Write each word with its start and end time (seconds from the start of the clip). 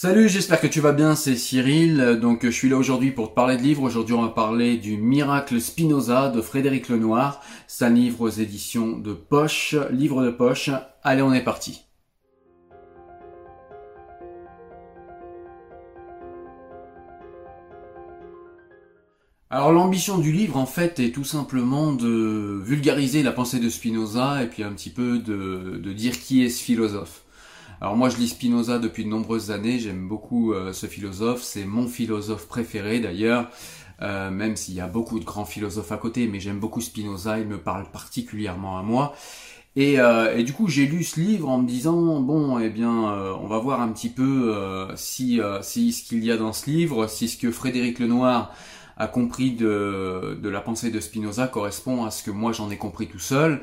Salut, 0.00 0.28
j'espère 0.28 0.60
que 0.60 0.68
tu 0.68 0.80
vas 0.80 0.92
bien, 0.92 1.16
c'est 1.16 1.34
Cyril. 1.34 2.20
Donc 2.22 2.44
je 2.44 2.50
suis 2.50 2.68
là 2.68 2.76
aujourd'hui 2.76 3.10
pour 3.10 3.30
te 3.30 3.34
parler 3.34 3.56
de 3.56 3.62
livres. 3.62 3.82
Aujourd'hui 3.82 4.14
on 4.14 4.22
va 4.22 4.28
parler 4.28 4.76
du 4.76 4.96
Miracle 4.96 5.60
Spinoza 5.60 6.28
de 6.28 6.40
Frédéric 6.40 6.88
Lenoir. 6.88 7.42
C'est 7.66 7.90
livre 7.90 8.20
aux 8.20 8.28
éditions 8.28 8.96
de 8.96 9.12
poche, 9.12 9.74
livre 9.90 10.22
de 10.22 10.30
poche. 10.30 10.70
Allez, 11.02 11.22
on 11.22 11.32
est 11.32 11.42
parti. 11.42 11.82
Alors 19.50 19.72
l'ambition 19.72 20.18
du 20.18 20.30
livre 20.30 20.58
en 20.58 20.66
fait 20.66 21.00
est 21.00 21.10
tout 21.10 21.24
simplement 21.24 21.92
de 21.92 22.62
vulgariser 22.64 23.24
la 23.24 23.32
pensée 23.32 23.58
de 23.58 23.68
Spinoza 23.68 24.44
et 24.44 24.46
puis 24.46 24.62
un 24.62 24.70
petit 24.74 24.90
peu 24.90 25.18
de 25.18 25.92
dire 25.92 26.20
qui 26.20 26.44
est 26.44 26.50
ce 26.50 26.62
philosophe. 26.62 27.24
Alors 27.80 27.96
moi 27.96 28.08
je 28.08 28.16
lis 28.16 28.28
Spinoza 28.28 28.80
depuis 28.80 29.04
de 29.04 29.08
nombreuses 29.08 29.52
années, 29.52 29.78
j'aime 29.78 30.08
beaucoup 30.08 30.52
euh, 30.52 30.72
ce 30.72 30.86
philosophe, 30.86 31.42
c'est 31.42 31.64
mon 31.64 31.86
philosophe 31.86 32.48
préféré 32.48 32.98
d'ailleurs, 32.98 33.50
euh, 34.02 34.32
même 34.32 34.56
s'il 34.56 34.74
y 34.74 34.80
a 34.80 34.88
beaucoup 34.88 35.20
de 35.20 35.24
grands 35.24 35.44
philosophes 35.44 35.92
à 35.92 35.96
côté, 35.96 36.26
mais 36.26 36.40
j'aime 36.40 36.58
beaucoup 36.58 36.80
Spinoza, 36.80 37.38
il 37.38 37.46
me 37.46 37.58
parle 37.58 37.88
particulièrement 37.92 38.78
à 38.78 38.82
moi. 38.82 39.14
Et, 39.76 40.00
euh, 40.00 40.42
du 40.42 40.52
coup 40.52 40.66
j'ai 40.66 40.86
lu 40.86 41.04
ce 41.04 41.20
livre 41.20 41.48
en 41.48 41.58
me 41.58 41.68
disant 41.68 42.18
bon 42.18 42.58
eh 42.58 42.68
bien 42.68 42.90
on 42.90 43.46
va 43.46 43.58
voir 43.58 43.80
un 43.80 43.90
petit 43.92 44.08
peu 44.08 44.52
si, 44.96 45.40
si 45.62 45.92
ce 45.92 46.02
qu'il 46.02 46.24
y 46.24 46.32
a 46.32 46.36
dans 46.36 46.52
ce 46.52 46.68
livre, 46.68 47.06
si 47.06 47.28
ce 47.28 47.36
que 47.36 47.52
Frédéric 47.52 48.00
Lenoir 48.00 48.52
a 48.98 49.06
compris 49.06 49.52
de, 49.52 50.38
de 50.42 50.48
la 50.48 50.60
pensée 50.60 50.90
de 50.90 51.00
Spinoza 51.00 51.46
correspond 51.46 52.04
à 52.04 52.10
ce 52.10 52.22
que 52.22 52.30
moi 52.30 52.52
j'en 52.52 52.70
ai 52.70 52.76
compris 52.76 53.06
tout 53.06 53.20
seul 53.20 53.62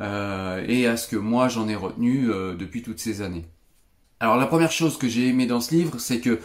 euh, 0.00 0.64
et 0.68 0.86
à 0.86 0.96
ce 0.96 1.08
que 1.08 1.16
moi 1.16 1.48
j'en 1.48 1.68
ai 1.68 1.74
retenu 1.74 2.30
euh, 2.30 2.54
depuis 2.54 2.82
toutes 2.82 3.00
ces 3.00 3.20
années. 3.20 3.44
Alors 4.20 4.36
la 4.36 4.46
première 4.46 4.72
chose 4.72 4.96
que 4.96 5.08
j'ai 5.08 5.28
aimé 5.28 5.46
dans 5.46 5.60
ce 5.60 5.74
livre, 5.74 5.98
c'est 5.98 6.20
que 6.20 6.38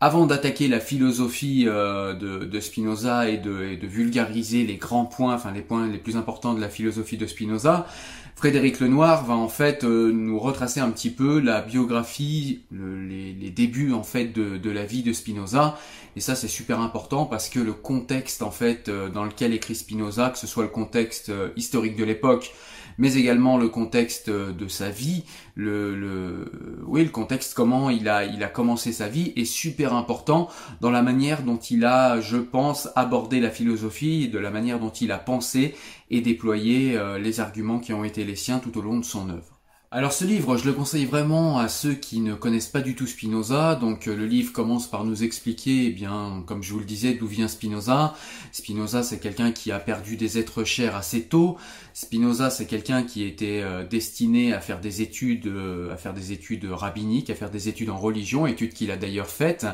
avant 0.00 0.26
d'attaquer 0.26 0.66
la 0.66 0.80
philosophie 0.80 1.64
euh, 1.66 2.14
de, 2.14 2.60
Spinoza 2.60 3.28
et 3.28 3.38
de, 3.38 3.76
de, 3.76 3.86
vulgariser 3.86 4.64
les 4.64 4.76
grands 4.76 5.04
points, 5.04 5.34
enfin 5.34 5.52
les 5.52 5.60
points 5.60 5.86
les 5.86 5.98
plus 5.98 6.16
importants 6.16 6.54
de 6.54 6.60
la 6.60 6.68
philosophie 6.68 7.16
de 7.16 7.26
Spinoza, 7.26 7.86
Frédéric 8.34 8.80
Lenoir 8.80 9.24
va 9.24 9.34
en 9.34 9.48
fait 9.48 9.84
nous 9.84 10.38
retracer 10.38 10.80
un 10.80 10.90
petit 10.90 11.10
peu 11.10 11.38
la 11.38 11.60
biographie, 11.60 12.62
les, 12.72 13.32
les, 13.32 13.50
débuts 13.50 13.92
en 13.92 14.02
fait 14.02 14.26
de, 14.26 14.56
de, 14.56 14.70
la 14.70 14.84
vie 14.84 15.02
de 15.02 15.12
Spinoza. 15.12 15.78
Et 16.16 16.20
ça 16.20 16.34
c'est 16.34 16.48
super 16.48 16.80
important 16.80 17.24
parce 17.24 17.48
que 17.48 17.60
le 17.60 17.72
contexte 17.72 18.42
en 18.42 18.50
fait 18.50 18.90
dans 18.90 19.24
lequel 19.24 19.52
écrit 19.52 19.76
Spinoza, 19.76 20.30
que 20.30 20.38
ce 20.38 20.46
soit 20.46 20.64
le 20.64 20.70
contexte 20.70 21.30
historique 21.56 21.94
de 21.94 22.04
l'époque, 22.04 22.52
mais 22.98 23.14
également 23.14 23.58
le 23.58 23.68
contexte 23.68 24.30
de 24.30 24.68
sa 24.68 24.90
vie, 24.90 25.24
le, 25.54 25.94
le, 25.94 26.52
oui, 26.86 27.04
le 27.04 27.10
contexte 27.10 27.54
comment 27.54 27.90
il 27.90 28.08
a, 28.08 28.24
il 28.24 28.42
a 28.42 28.48
commencé 28.48 28.92
sa 28.92 29.08
vie 29.08 29.32
est 29.36 29.44
super 29.44 29.94
important 29.94 30.48
dans 30.80 30.90
la 30.90 31.02
manière 31.02 31.42
dont 31.42 31.58
il 31.58 31.84
a, 31.84 32.20
je 32.20 32.36
pense, 32.36 32.88
abordé 32.96 33.40
la 33.40 33.50
philosophie, 33.50 34.28
de 34.28 34.38
la 34.38 34.50
manière 34.50 34.78
dont 34.78 34.90
il 34.90 35.12
a 35.12 35.18
pensé 35.18 35.74
et 36.12 36.20
déployé 36.20 36.96
euh, 36.96 37.18
les 37.18 37.40
arguments 37.40 37.80
qui 37.80 37.92
ont 37.92 38.04
été 38.04 38.24
les 38.24 38.36
siens 38.36 38.58
tout 38.58 38.78
au 38.78 38.82
long 38.82 38.98
de 38.98 39.04
son 39.04 39.30
œuvre. 39.30 39.51
Alors 39.94 40.14
ce 40.14 40.24
livre, 40.24 40.56
je 40.56 40.64
le 40.64 40.72
conseille 40.72 41.04
vraiment 41.04 41.58
à 41.58 41.68
ceux 41.68 41.92
qui 41.92 42.20
ne 42.20 42.32
connaissent 42.32 42.70
pas 42.70 42.80
du 42.80 42.94
tout 42.94 43.06
Spinoza. 43.06 43.74
Donc 43.74 44.08
euh, 44.08 44.16
le 44.16 44.24
livre 44.24 44.50
commence 44.50 44.86
par 44.86 45.04
nous 45.04 45.22
expliquer, 45.22 45.88
eh 45.88 45.90
bien, 45.90 46.42
comme 46.46 46.62
je 46.62 46.72
vous 46.72 46.78
le 46.78 46.86
disais, 46.86 47.12
d'où 47.12 47.26
vient 47.26 47.46
Spinoza. 47.46 48.14
Spinoza, 48.52 49.02
c'est 49.02 49.18
quelqu'un 49.18 49.52
qui 49.52 49.70
a 49.70 49.78
perdu 49.78 50.16
des 50.16 50.38
êtres 50.38 50.64
chers 50.64 50.96
assez 50.96 51.24
tôt. 51.24 51.58
Spinoza, 51.92 52.48
c'est 52.48 52.64
quelqu'un 52.64 53.02
qui 53.02 53.22
était 53.22 53.60
euh, 53.62 53.86
destiné 53.86 54.54
à 54.54 54.60
faire 54.60 54.80
des 54.80 55.02
études, 55.02 55.46
euh, 55.46 55.92
à 55.92 55.98
faire 55.98 56.14
des 56.14 56.32
études 56.32 56.64
rabbiniques, 56.64 57.28
à 57.28 57.34
faire 57.34 57.50
des 57.50 57.68
études 57.68 57.90
en 57.90 57.98
religion, 57.98 58.46
études 58.46 58.72
qu'il 58.72 58.90
a 58.92 58.96
d'ailleurs 58.96 59.28
faites. 59.28 59.66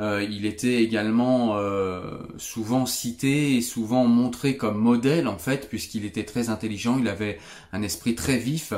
Il 0.00 0.46
était 0.46 0.82
également 0.82 1.58
souvent 2.38 2.86
cité 2.86 3.56
et 3.56 3.60
souvent 3.60 4.06
montré 4.06 4.56
comme 4.56 4.78
modèle 4.78 5.28
en 5.28 5.36
fait, 5.36 5.68
puisqu'il 5.68 6.06
était 6.06 6.24
très 6.24 6.48
intelligent, 6.48 6.98
il 6.98 7.08
avait 7.08 7.38
un 7.74 7.82
esprit 7.82 8.14
très 8.14 8.38
vif. 8.38 8.72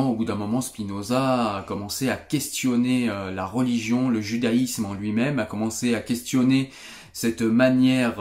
Au 0.00 0.14
bout 0.14 0.24
d'un 0.24 0.34
moment, 0.34 0.60
Spinoza 0.60 1.56
a 1.56 1.62
commencé 1.62 2.08
à 2.08 2.16
questionner 2.16 3.08
euh, 3.08 3.30
la 3.30 3.46
religion, 3.46 4.08
le 4.08 4.20
judaïsme 4.20 4.86
en 4.86 4.94
lui-même, 4.94 5.38
a 5.38 5.44
commencé 5.44 5.94
à 5.94 6.00
questionner 6.00 6.70
cette 7.12 7.42
manière 7.42 8.20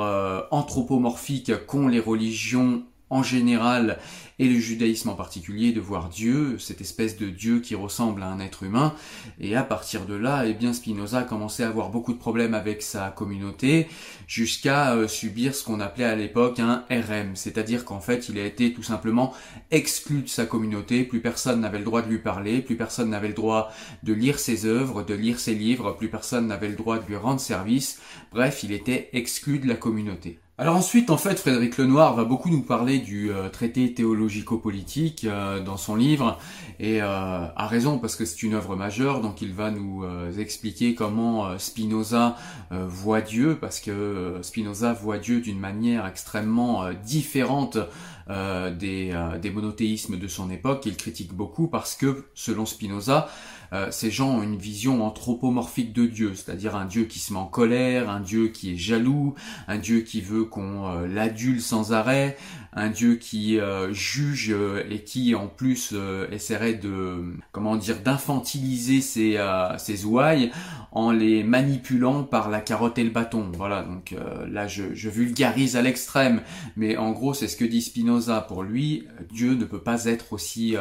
anthropomorphique 0.51 1.65
qu'ont 1.65 1.87
les 1.87 2.01
religions 2.01 2.83
en 3.09 3.23
général 3.23 3.99
et 4.41 4.49
le 4.49 4.59
judaïsme 4.59 5.09
en 5.09 5.13
particulier 5.13 5.71
de 5.71 5.79
voir 5.79 6.09
Dieu, 6.09 6.57
cette 6.57 6.81
espèce 6.81 7.15
de 7.15 7.29
Dieu 7.29 7.59
qui 7.59 7.75
ressemble 7.75 8.23
à 8.23 8.27
un 8.27 8.39
être 8.39 8.63
humain. 8.63 8.95
Et 9.39 9.55
à 9.55 9.61
partir 9.61 10.07
de 10.07 10.15
là, 10.15 10.47
eh 10.47 10.55
bien 10.55 10.73
Spinoza 10.73 11.19
a 11.19 11.23
commencé 11.23 11.61
à 11.61 11.67
avoir 11.67 11.91
beaucoup 11.91 12.11
de 12.11 12.17
problèmes 12.17 12.55
avec 12.55 12.81
sa 12.81 13.11
communauté 13.11 13.87
jusqu'à 14.25 14.95
euh, 14.95 15.07
subir 15.07 15.53
ce 15.53 15.63
qu'on 15.63 15.79
appelait 15.79 16.05
à 16.05 16.15
l'époque 16.15 16.59
un 16.59 16.85
RM, 16.89 17.35
c'est-à-dire 17.35 17.85
qu'en 17.85 17.99
fait 17.99 18.29
il 18.29 18.39
a 18.39 18.43
été 18.43 18.73
tout 18.73 18.81
simplement 18.81 19.31
exclu 19.69 20.23
de 20.23 20.29
sa 20.29 20.47
communauté, 20.47 21.03
plus 21.03 21.21
personne 21.21 21.61
n'avait 21.61 21.77
le 21.77 21.85
droit 21.85 22.01
de 22.01 22.09
lui 22.09 22.17
parler, 22.17 22.63
plus 22.63 22.75
personne 22.75 23.11
n'avait 23.11 23.27
le 23.27 23.35
droit 23.35 23.71
de 24.01 24.13
lire 24.13 24.39
ses 24.39 24.65
œuvres, 24.65 25.03
de 25.03 25.13
lire 25.13 25.39
ses 25.39 25.53
livres, 25.53 25.91
plus 25.91 26.09
personne 26.09 26.47
n'avait 26.47 26.69
le 26.69 26.75
droit 26.75 26.97
de 26.97 27.05
lui 27.05 27.15
rendre 27.15 27.39
service, 27.39 28.01
bref 28.31 28.63
il 28.63 28.71
était 28.71 29.09
exclu 29.13 29.59
de 29.59 29.67
la 29.67 29.75
communauté. 29.75 30.39
Alors 30.61 30.75
ensuite, 30.75 31.09
en 31.09 31.17
fait, 31.17 31.39
Frédéric 31.39 31.79
Lenoir 31.79 32.13
va 32.13 32.23
beaucoup 32.23 32.51
nous 32.51 32.61
parler 32.61 32.99
du 32.99 33.31
euh, 33.31 33.49
traité 33.49 33.95
théologico-politique 33.95 35.25
euh, 35.25 35.59
dans 35.59 35.75
son 35.75 35.95
livre, 35.95 36.37
et 36.79 37.01
euh, 37.01 37.07
a 37.07 37.67
raison 37.67 37.97
parce 37.97 38.15
que 38.15 38.25
c'est 38.25 38.43
une 38.43 38.53
œuvre 38.53 38.75
majeure, 38.75 39.21
donc 39.21 39.41
il 39.41 39.53
va 39.53 39.71
nous 39.71 40.05
expliquer 40.37 40.93
comment 40.93 41.57
Spinoza 41.57 42.35
voit 42.69 43.21
Dieu, 43.21 43.57
parce 43.59 43.79
que 43.79 44.37
Spinoza 44.43 44.93
voit 44.93 45.17
Dieu 45.17 45.41
d'une 45.41 45.59
manière 45.59 46.05
extrêmement 46.05 46.91
différente 47.03 47.77
des, 48.27 49.13
des 49.41 49.49
monothéismes 49.51 50.17
de 50.17 50.27
son 50.27 50.49
époque, 50.49 50.81
qu'il 50.81 50.95
critique 50.95 51.33
beaucoup 51.33 51.67
parce 51.67 51.95
que, 51.95 52.25
selon 52.33 52.65
Spinoza, 52.65 53.29
euh, 53.73 53.87
ces 53.91 54.11
gens 54.11 54.37
ont 54.37 54.43
une 54.43 54.57
vision 54.57 55.05
anthropomorphique 55.05 55.93
de 55.93 56.05
Dieu, 56.05 56.33
c'est-à-dire 56.35 56.75
un 56.75 56.85
Dieu 56.85 57.05
qui 57.05 57.19
se 57.19 57.31
met 57.31 57.39
en 57.39 57.45
colère, 57.45 58.09
un 58.09 58.19
Dieu 58.19 58.49
qui 58.49 58.73
est 58.73 58.77
jaloux, 58.77 59.33
un 59.67 59.77
Dieu 59.77 60.01
qui 60.01 60.21
veut 60.21 60.43
qu'on 60.43 60.89
euh, 60.89 61.07
l'adule 61.07 61.61
sans 61.61 61.93
arrêt, 61.93 62.37
un 62.73 62.89
Dieu 62.89 63.15
qui 63.15 63.59
euh, 63.59 63.93
juge 63.93 64.53
et 64.89 65.03
qui 65.03 65.35
en 65.35 65.47
plus 65.47 65.93
essaierait 66.31 66.73
de 66.73 67.35
comment 67.51 67.75
dire 67.75 67.99
d'infantiliser 68.01 69.01
ses, 69.01 69.37
ses 69.77 70.05
ouailles 70.05 70.51
en 70.91 71.11
les 71.11 71.43
manipulant 71.43 72.23
par 72.23 72.49
la 72.49 72.59
carotte 72.59 72.97
et 72.97 73.03
le 73.03 73.09
bâton. 73.09 73.51
Voilà, 73.55 73.83
donc 73.83 74.15
là 74.49 74.67
je, 74.67 75.09
vulgarise 75.09 75.75
à 75.75 75.81
l'extrême, 75.81 76.41
mais 76.75 76.97
en 76.97 77.11
gros 77.11 77.33
c'est 77.33 77.47
ce 77.47 77.55
que 77.55 77.65
dit 77.65 77.81
Spinoza. 77.81 78.41
Pour 78.41 78.63
lui, 78.63 79.07
Dieu 79.31 79.55
ne 79.55 79.65
peut 79.65 79.81
pas 79.81 80.05
être 80.05 80.33
aussi 80.33 80.75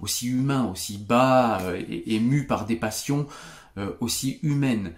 aussi 0.00 0.28
humain, 0.28 0.70
aussi 0.70 0.98
bas 0.98 1.60
et, 1.88 2.14
et 2.14 2.20
par 2.46 2.66
des 2.66 2.76
passions 2.76 3.26
euh, 3.78 3.90
aussi 4.00 4.38
humaines. 4.42 4.92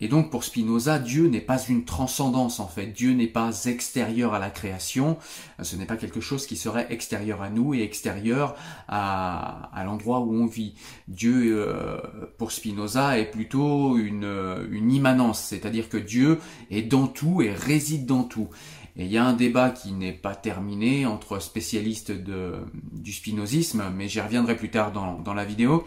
Et 0.00 0.08
donc 0.08 0.30
pour 0.30 0.44
Spinoza, 0.44 0.98
Dieu 0.98 1.28
n'est 1.28 1.40
pas 1.40 1.58
une 1.58 1.84
transcendance 1.84 2.58
en 2.60 2.66
fait. 2.66 2.86
Dieu 2.86 3.12
n'est 3.12 3.26
pas 3.26 3.64
extérieur 3.66 4.34
à 4.34 4.38
la 4.38 4.50
création. 4.50 5.18
Ce 5.62 5.76
n'est 5.76 5.86
pas 5.86 5.96
quelque 5.96 6.20
chose 6.20 6.46
qui 6.46 6.56
serait 6.56 6.86
extérieur 6.90 7.42
à 7.42 7.50
nous 7.50 7.74
et 7.74 7.82
extérieur 7.82 8.54
à, 8.88 9.70
à 9.74 9.84
l'endroit 9.84 10.20
où 10.20 10.34
on 10.34 10.46
vit. 10.46 10.74
Dieu, 11.08 11.54
euh, 11.54 11.98
pour 12.38 12.52
Spinoza, 12.52 13.18
est 13.18 13.30
plutôt 13.30 13.98
une, 13.98 14.66
une 14.70 14.90
immanence, 14.90 15.40
c'est-à-dire 15.40 15.88
que 15.88 15.98
Dieu 15.98 16.38
est 16.70 16.82
dans 16.82 17.06
tout 17.06 17.42
et 17.42 17.52
réside 17.52 18.06
dans 18.06 18.24
tout. 18.24 18.48
Et 18.96 19.04
il 19.04 19.10
y 19.10 19.18
a 19.18 19.24
un 19.24 19.34
débat 19.34 19.70
qui 19.70 19.92
n'est 19.92 20.12
pas 20.12 20.34
terminé 20.34 21.06
entre 21.06 21.40
spécialistes 21.40 22.10
de, 22.10 22.54
du 22.92 23.12
spinozisme, 23.12 23.84
mais 23.94 24.08
j'y 24.08 24.20
reviendrai 24.20 24.56
plus 24.56 24.70
tard 24.70 24.92
dans, 24.92 25.18
dans 25.18 25.34
la 25.34 25.44
vidéo. 25.44 25.84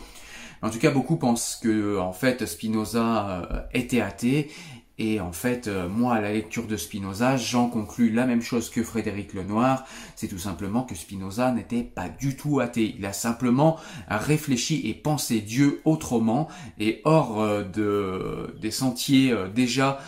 En 0.64 0.70
tout 0.70 0.80
cas, 0.80 0.92
beaucoup 0.92 1.18
pensent 1.18 1.60
que 1.62 2.00
en 2.00 2.14
fait 2.14 2.46
Spinoza 2.46 3.28
euh, 3.52 3.60
était 3.74 4.00
athée. 4.00 4.50
Et 4.98 5.20
en 5.20 5.34
fait, 5.34 5.68
euh, 5.68 5.90
moi, 5.90 6.16
à 6.16 6.22
la 6.22 6.32
lecture 6.32 6.68
de 6.68 6.78
Spinoza, 6.78 7.36
j'en 7.36 7.68
conclus 7.68 8.12
la 8.12 8.26
même 8.26 8.42
chose 8.42 8.70
que 8.70 8.82
Frédéric 8.82 9.34
Lenoir, 9.34 9.86
c'est 10.16 10.30
tout 10.30 10.38
simplement 10.38 10.84
que 10.84 10.96
Spinoza 10.96 11.52
n'était 11.52 11.84
pas 11.84 12.08
du 12.08 12.38
tout 12.38 12.62
athée. 12.62 12.96
Il 12.98 13.06
a 13.06 13.12
simplement 13.12 13.78
réfléchi 14.08 14.88
et 14.88 14.94
pensé 14.94 15.42
Dieu 15.42 15.82
autrement. 15.84 16.48
Et 16.80 17.02
hors 17.04 17.42
euh, 17.42 17.64
de, 17.64 18.56
des 18.62 18.72
sentiers 18.72 19.36
déjà 19.54 20.00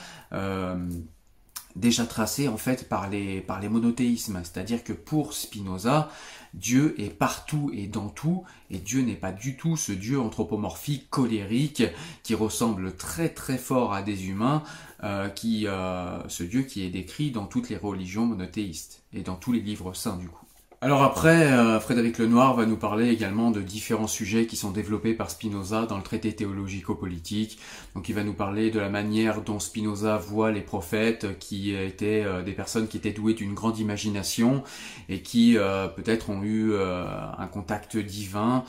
déjà 1.76 2.06
tracés 2.06 2.48
en 2.48 2.58
fait 2.58 2.88
par 2.88 3.10
les, 3.10 3.42
par 3.42 3.60
les 3.60 3.70
monothéismes. 3.70 4.42
C'est-à-dire 4.44 4.84
que 4.84 4.94
pour 4.94 5.34
Spinoza, 5.34 6.10
Dieu 6.54 6.96
est 6.98 7.10
partout 7.10 7.70
et 7.74 7.88
dans 7.88 8.08
tout, 8.08 8.44
et 8.70 8.78
Dieu 8.78 9.02
n'est 9.02 9.16
pas 9.16 9.34
du 9.34 9.58
tout 9.58 9.76
ce 9.76 9.92
Dieu 9.92 10.20
anthropomorphique, 10.20 11.10
colérique, 11.10 11.84
qui 12.24 12.34
ressemble 12.34 12.96
très 12.96 13.30
très 13.30 13.58
fort 13.58 13.94
à 13.94 14.02
des 14.02 14.30
humains, 14.30 14.64
euh, 15.04 15.30
euh, 15.46 16.20
ce 16.30 16.44
Dieu 16.44 16.62
qui 16.64 16.84
est 16.84 16.90
décrit 16.90 17.32
dans 17.32 17.46
toutes 17.46 17.70
les 17.70 17.78
religions 17.78 18.26
monothéistes, 18.26 19.04
et 19.12 19.22
dans 19.22 19.36
tous 19.36 19.52
les 19.52 19.60
livres 19.60 19.94
saints 19.94 20.18
du 20.18 20.30
coup. 20.30 20.45
Alors 20.86 21.02
après, 21.02 21.52
euh, 21.52 21.80
Frédéric 21.80 22.20
Lenoir 22.20 22.54
va 22.54 22.68
nous 22.68 22.78
parler 22.78 23.10
également 23.10 23.50
de 23.50 23.60
différents 23.60 24.06
sujets 24.06 24.46
qui 24.46 24.56
sont 24.56 24.70
développés 24.70 25.16
par 25.16 25.32
Spinoza 25.32 25.88
dans 25.88 25.98
le 25.98 26.04
traité 26.04 26.32
théologico-politique. 26.36 27.58
Donc 27.96 28.08
il 28.08 28.14
va 28.14 28.24
nous 28.24 28.36
parler 28.36 28.70
de 28.70 28.80
la 28.80 28.90
manière 28.90 29.42
dont 29.42 29.58
Spinoza 29.58 30.18
voit 30.18 30.52
les 30.52 30.62
prophètes, 30.62 31.40
qui 31.40 31.74
étaient 31.74 32.22
euh, 32.24 32.44
des 32.44 32.52
personnes 32.52 32.88
qui 32.88 32.98
étaient 32.98 33.14
douées 33.14 33.34
d'une 33.34 33.56
grande 33.56 33.80
imagination 33.80 34.64
et 35.10 35.24
qui 35.24 35.58
euh, 35.58 35.88
peut-être 35.88 36.30
ont 36.30 36.44
eu 36.44 36.76
un 36.76 37.48
contact 37.48 37.98
divin. 37.98 38.64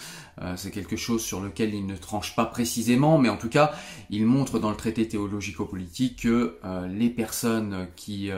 C'est 0.56 0.70
quelque 0.70 0.96
chose 0.96 1.22
sur 1.22 1.40
lequel 1.40 1.74
il 1.74 1.86
ne 1.86 1.96
tranche 1.96 2.36
pas 2.36 2.44
précisément, 2.44 3.16
mais 3.16 3.30
en 3.30 3.38
tout 3.38 3.48
cas, 3.48 3.72
il 4.10 4.26
montre 4.26 4.58
dans 4.58 4.68
le 4.68 4.76
traité 4.76 5.08
théologico-politique 5.08 6.22
que 6.22 6.58
les 6.90 7.08
personnes 7.08 7.88
qui, 7.96 8.30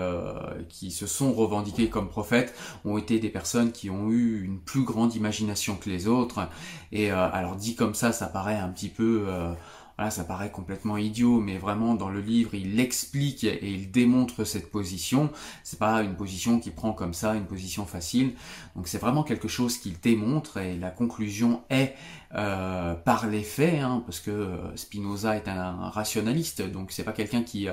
qui 0.68 0.92
se 0.92 1.06
sont 1.08 1.32
revendiquées 1.32 1.88
comme 1.88 2.08
prophètes 2.08 2.54
ont 2.84 2.98
été 2.98 3.18
des 3.18 3.30
personnes 3.30 3.67
qui 3.72 3.90
ont 3.90 4.10
eu 4.10 4.44
une 4.44 4.58
plus 4.58 4.82
grande 4.82 5.14
imagination 5.14 5.76
que 5.76 5.88
les 5.88 6.06
autres. 6.06 6.48
Et 6.92 7.12
euh, 7.12 7.30
alors 7.30 7.56
dit 7.56 7.74
comme 7.74 7.94
ça, 7.94 8.12
ça 8.12 8.26
paraît 8.26 8.58
un 8.58 8.68
petit 8.68 8.88
peu... 8.88 9.24
Euh, 9.28 9.52
voilà, 9.98 10.12
ça 10.12 10.22
paraît 10.22 10.52
complètement 10.52 10.96
idiot, 10.96 11.40
mais 11.40 11.58
vraiment 11.58 11.96
dans 11.96 12.08
le 12.08 12.20
livre, 12.20 12.54
il 12.54 12.78
explique 12.78 13.42
et 13.42 13.68
il 13.68 13.90
démontre 13.90 14.44
cette 14.44 14.70
position. 14.70 15.28
C'est 15.64 15.80
pas 15.80 16.02
une 16.04 16.14
position 16.14 16.60
qui 16.60 16.70
prend 16.70 16.92
comme 16.92 17.12
ça, 17.12 17.34
une 17.34 17.46
position 17.46 17.84
facile. 17.84 18.34
Donc 18.76 18.86
c'est 18.86 18.98
vraiment 18.98 19.24
quelque 19.24 19.48
chose 19.48 19.76
qu'il 19.76 19.98
démontre 19.98 20.58
et 20.58 20.76
la 20.76 20.90
conclusion 20.90 21.62
est 21.68 21.96
euh, 22.36 22.94
par 22.94 23.26
les 23.26 23.42
faits, 23.42 23.80
hein, 23.80 24.04
parce 24.06 24.20
que 24.20 24.56
Spinoza 24.76 25.34
est 25.34 25.48
un, 25.48 25.90
rationaliste, 25.90 26.62
donc 26.62 26.92
c'est 26.92 27.02
pas 27.02 27.12
quelqu'un 27.12 27.42
qui 27.42 27.66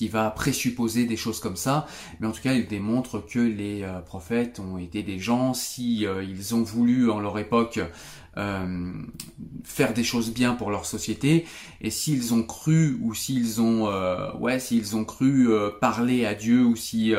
qui 0.00 0.08
va 0.08 0.30
présupposer 0.30 1.04
des 1.04 1.18
choses 1.18 1.40
comme 1.40 1.56
ça, 1.56 1.86
mais 2.20 2.26
en 2.26 2.32
tout 2.32 2.40
cas 2.40 2.54
il 2.54 2.66
démontre 2.66 3.22
que 3.22 3.38
les 3.38 3.82
euh, 3.82 4.00
prophètes 4.00 4.58
ont 4.58 4.78
été 4.78 5.02
des 5.02 5.18
gens, 5.18 5.52
si 5.52 6.06
euh, 6.06 6.24
ils 6.24 6.54
ont 6.54 6.62
voulu 6.62 7.10
en 7.10 7.20
leur 7.20 7.38
époque 7.38 7.80
euh, 8.38 8.92
faire 9.62 9.92
des 9.92 10.02
choses 10.02 10.32
bien 10.32 10.54
pour 10.54 10.70
leur 10.70 10.86
société, 10.86 11.44
et 11.82 11.90
s'ils 11.90 12.32
ont 12.32 12.42
cru 12.42 12.98
ou 13.02 13.12
s'ils 13.12 13.60
ont 13.60 13.90
ouais 14.38 14.58
s'ils 14.58 14.96
ont 14.96 15.04
cru 15.04 15.50
parler 15.82 16.24
à 16.24 16.34
Dieu 16.34 16.64
ou 16.64 16.76
si 16.76 17.12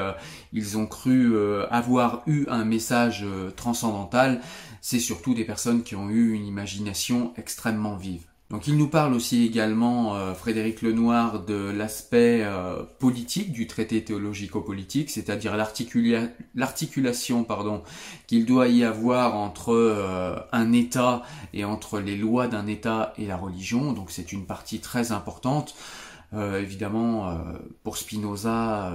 ils 0.51 0.77
ont 0.79 0.87
cru 0.87 1.35
avoir 1.69 2.23
eu 2.25 2.45
un 2.47 2.65
message 2.65 3.23
transcendantal, 3.55 4.41
c'est 4.81 4.99
surtout 4.99 5.35
des 5.35 5.45
personnes 5.45 5.83
qui 5.83 5.95
ont 5.95 6.09
eu 6.09 6.33
une 6.33 6.47
imagination 6.47 7.31
extrêmement 7.37 7.95
vive. 7.95 8.30
Donc 8.51 8.67
il 8.67 8.75
nous 8.75 8.89
parle 8.89 9.13
aussi 9.13 9.45
également, 9.45 10.17
euh, 10.17 10.33
Frédéric 10.33 10.81
Lenoir, 10.81 11.45
de 11.45 11.71
l'aspect 11.71 12.41
euh, 12.43 12.83
politique 12.99 13.53
du 13.53 13.65
traité 13.65 14.03
théologico-politique, 14.03 15.09
c'est-à-dire 15.09 15.55
l'articulation 15.55 17.47
qu'il 18.27 18.45
doit 18.45 18.67
y 18.67 18.83
avoir 18.83 19.35
entre 19.37 19.71
euh, 19.73 20.35
un 20.51 20.73
État 20.73 21.23
et 21.53 21.63
entre 21.63 22.01
les 22.01 22.17
lois 22.17 22.49
d'un 22.49 22.67
État 22.67 23.13
et 23.17 23.25
la 23.25 23.37
religion. 23.37 23.93
Donc 23.93 24.11
c'est 24.11 24.33
une 24.33 24.45
partie 24.45 24.79
très 24.79 25.13
importante. 25.13 25.73
Évidemment, 26.33 27.37
pour 27.83 27.97
Spinoza, 27.97 28.93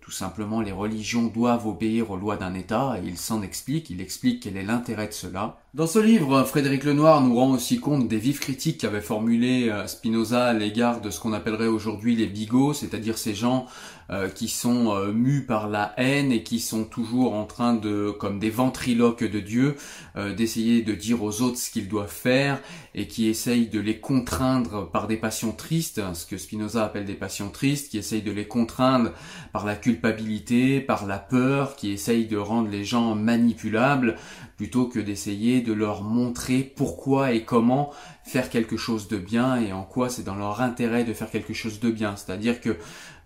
tout 0.00 0.12
simplement, 0.12 0.60
les 0.60 0.70
religions 0.70 1.26
doivent 1.26 1.66
obéir 1.66 2.12
aux 2.12 2.16
lois 2.16 2.36
d'un 2.36 2.54
État, 2.54 2.96
et 3.02 3.08
il 3.08 3.18
s'en 3.18 3.42
explique, 3.42 3.90
il 3.90 4.00
explique 4.00 4.44
quel 4.44 4.56
est 4.56 4.62
l'intérêt 4.62 5.08
de 5.08 5.12
cela. 5.12 5.58
Dans 5.76 5.86
ce 5.86 5.98
livre, 5.98 6.42
Frédéric 6.44 6.84
Lenoir 6.84 7.20
nous 7.20 7.36
rend 7.36 7.50
aussi 7.50 7.80
compte 7.80 8.08
des 8.08 8.16
vives 8.16 8.38
critiques 8.38 8.78
qu'avait 8.78 9.02
formulées 9.02 9.70
Spinoza 9.86 10.46
à 10.46 10.52
l'égard 10.54 11.02
de 11.02 11.10
ce 11.10 11.20
qu'on 11.20 11.34
appellerait 11.34 11.66
aujourd'hui 11.66 12.16
les 12.16 12.24
bigots, 12.24 12.72
c'est-à-dire 12.72 13.18
ces 13.18 13.34
gens 13.34 13.66
euh, 14.08 14.28
qui 14.28 14.46
sont 14.46 14.94
euh, 14.94 15.10
mus 15.10 15.44
par 15.46 15.68
la 15.68 15.92
haine 15.96 16.30
et 16.30 16.44
qui 16.44 16.60
sont 16.60 16.84
toujours 16.84 17.34
en 17.34 17.44
train 17.44 17.74
de, 17.74 18.14
comme 18.16 18.38
des 18.38 18.50
ventriloques 18.50 19.24
de 19.24 19.40
Dieu, 19.40 19.74
euh, 20.14 20.32
d'essayer 20.32 20.82
de 20.82 20.94
dire 20.94 21.24
aux 21.24 21.42
autres 21.42 21.58
ce 21.58 21.72
qu'ils 21.72 21.88
doivent 21.88 22.08
faire 22.08 22.60
et 22.94 23.08
qui 23.08 23.26
essayent 23.26 23.66
de 23.66 23.80
les 23.80 23.98
contraindre 23.98 24.88
par 24.88 25.08
des 25.08 25.16
passions 25.16 25.50
tristes, 25.50 26.00
ce 26.14 26.24
que 26.24 26.38
Spinoza 26.38 26.84
appelle 26.84 27.04
des 27.04 27.14
passions 27.14 27.50
tristes, 27.50 27.90
qui 27.90 27.98
essayent 27.98 28.22
de 28.22 28.30
les 28.30 28.46
contraindre 28.46 29.10
par 29.52 29.66
la 29.66 29.74
culpabilité, 29.74 30.80
par 30.80 31.04
la 31.04 31.18
peur, 31.18 31.74
qui 31.74 31.90
essayent 31.90 32.26
de 32.26 32.36
rendre 32.36 32.68
les 32.70 32.84
gens 32.84 33.16
manipulables 33.16 34.16
plutôt 34.56 34.86
que 34.86 34.98
d'essayer 34.98 35.60
de 35.60 35.72
leur 35.72 36.02
montrer 36.02 36.60
pourquoi 36.62 37.32
et 37.32 37.44
comment 37.44 37.92
faire 38.24 38.48
quelque 38.48 38.76
chose 38.76 39.08
de 39.08 39.18
bien 39.18 39.56
et 39.60 39.72
en 39.72 39.82
quoi 39.82 40.08
c'est 40.08 40.24
dans 40.24 40.34
leur 40.34 40.60
intérêt 40.60 41.04
de 41.04 41.12
faire 41.12 41.30
quelque 41.30 41.54
chose 41.54 41.78
de 41.78 41.90
bien. 41.90 42.16
C'est-à-dire 42.16 42.60
que 42.60 42.76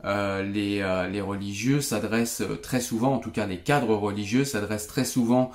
euh, 0.05 0.43
les, 0.43 0.81
euh, 0.81 1.09
les, 1.09 1.21
religieux 1.21 1.81
s'adressent 1.81 2.43
très 2.63 2.81
souvent, 2.81 3.15
en 3.15 3.19
tout 3.19 3.31
cas 3.31 3.47
les 3.47 3.59
cadres 3.59 3.95
religieux 3.95 4.45
s'adressent 4.45 4.87
très 4.87 5.05
souvent 5.05 5.51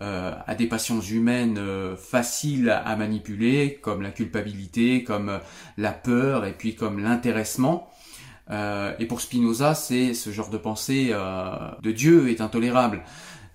euh, 0.00 0.32
à 0.46 0.54
des 0.54 0.66
passions 0.66 1.00
humaines 1.00 1.60
faciles 1.96 2.70
à 2.70 2.96
manipuler, 2.96 3.78
comme 3.82 4.02
la 4.02 4.10
culpabilité, 4.10 5.04
comme 5.04 5.38
la 5.76 5.92
peur 5.92 6.46
et 6.46 6.52
puis 6.52 6.74
comme 6.74 6.98
l'intéressement. 6.98 7.90
et 8.50 9.06
pour 9.06 9.20
Spinoza, 9.20 9.74
c'est 9.74 10.14
ce 10.14 10.30
genre 10.30 10.50
de 10.50 10.58
pensée 10.58 11.12
de 11.82 11.92
Dieu 11.92 12.30
est 12.30 12.40
intolérable. 12.40 13.02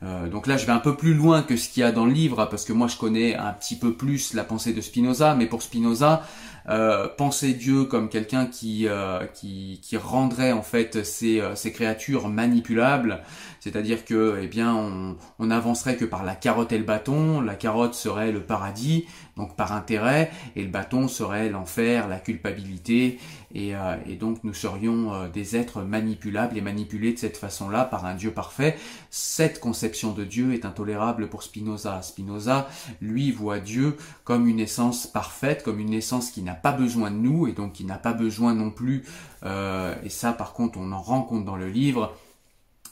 Euh, 0.05 0.27
donc 0.27 0.47
là, 0.47 0.57
je 0.57 0.65
vais 0.65 0.71
un 0.71 0.79
peu 0.79 0.95
plus 0.95 1.13
loin 1.13 1.41
que 1.41 1.57
ce 1.57 1.69
qu'il 1.69 1.81
y 1.81 1.83
a 1.83 1.91
dans 1.91 2.05
le 2.05 2.11
livre, 2.11 2.45
parce 2.45 2.65
que 2.65 2.73
moi, 2.73 2.87
je 2.87 2.97
connais 2.97 3.35
un 3.35 3.53
petit 3.53 3.75
peu 3.75 3.93
plus 3.93 4.33
la 4.33 4.43
pensée 4.43 4.73
de 4.73 4.81
Spinoza, 4.81 5.35
mais 5.35 5.47
pour 5.47 5.61
Spinoza, 5.61 6.23
euh, 6.69 7.07
penser 7.07 7.53
Dieu 7.53 7.85
comme 7.85 8.09
quelqu'un 8.09 8.45
qui, 8.45 8.87
euh, 8.87 9.25
qui, 9.33 9.79
rendrait 9.97 10.51
en 10.51 10.61
fait 10.61 11.03
ces, 11.05 11.41
ces 11.55 11.71
créatures 11.71 12.27
manipulables, 12.27 13.21
c'est-à-dire 13.59 14.03
que 14.03 14.39
eh 14.41 14.47
bien 14.47 14.75
on, 14.75 15.15
on 15.39 15.51
avancerait 15.51 15.95
que 15.95 16.05
par 16.05 16.23
la 16.23 16.35
carotte 16.35 16.71
et 16.71 16.77
le 16.77 16.83
bâton, 16.83 17.39
la 17.39 17.55
carotte 17.55 17.93
serait 17.93 18.31
le 18.31 18.41
paradis, 18.41 19.05
donc 19.37 19.55
par 19.55 19.73
intérêt, 19.73 20.31
et 20.55 20.63
le 20.63 20.69
bâton 20.69 21.07
serait 21.07 21.49
l'enfer, 21.49 22.07
la 22.07 22.19
culpabilité, 22.19 23.19
et, 23.53 23.75
euh, 23.75 23.95
donc 24.19 24.43
nous 24.43 24.53
serions 24.53 25.13
euh, 25.13 25.27
des 25.29 25.55
êtres 25.55 25.81
manipulables 25.81 26.57
et 26.57 26.61
manipulés 26.61 27.13
de 27.13 27.17
cette 27.17 27.37
façon-là 27.37 27.85
par 27.85 28.05
un 28.05 28.15
Dieu 28.15 28.31
parfait. 28.31 28.77
Cette 29.09 29.59
conception 29.59 30.11
de 30.11 30.23
Dieu 30.23 30.53
est 30.53 30.65
intolérable 30.65 31.29
pour 31.29 31.43
Spinoza. 31.43 32.01
Spinoza, 32.01 32.67
lui, 33.01 33.31
voit 33.31 33.59
Dieu 33.59 33.97
comme 34.23 34.47
une 34.47 34.59
essence 34.59 35.07
parfaite, 35.07 35.63
comme 35.63 35.79
une 35.79 35.93
essence 35.93 36.31
qui 36.31 36.41
n'a 36.41 36.53
pas 36.53 36.73
besoin 36.73 37.11
de 37.11 37.17
nous, 37.17 37.47
et 37.47 37.53
donc 37.53 37.73
qui 37.73 37.85
n'a 37.85 37.97
pas 37.97 38.13
besoin 38.13 38.53
non 38.53 38.71
plus, 38.71 39.03
euh, 39.43 39.95
et 40.03 40.09
ça 40.09 40.33
par 40.33 40.53
contre 40.53 40.77
on 40.77 40.91
en 40.91 41.01
rend 41.01 41.21
compte 41.21 41.45
dans 41.45 41.55
le 41.55 41.69
livre, 41.69 42.13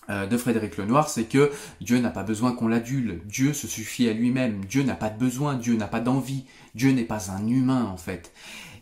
de 0.10 0.38
Frédéric 0.38 0.78
Lenoir, 0.78 1.10
c'est 1.10 1.24
que 1.24 1.52
Dieu 1.80 2.00
n'a 2.00 2.10
pas 2.10 2.24
besoin 2.24 2.54
qu'on 2.54 2.68
l'adule, 2.68 3.22
Dieu 3.26 3.54
se 3.54 3.68
suffit 3.68 4.10
à 4.10 4.14
lui-même, 4.14 4.66
Dieu 4.66 4.84
n'a 4.84 4.96
pas 4.96 5.10
de 5.10 5.18
besoin, 5.18 5.56
Dieu 5.56 5.76
n'a 5.76 5.88
pas 5.88 6.02
d'envie, 6.02 6.46
Dieu 6.76 6.92
n'est 6.92 7.04
pas 7.04 7.32
un 7.32 7.48
humain 7.48 7.86
en 7.86 7.98
fait. 7.98 8.34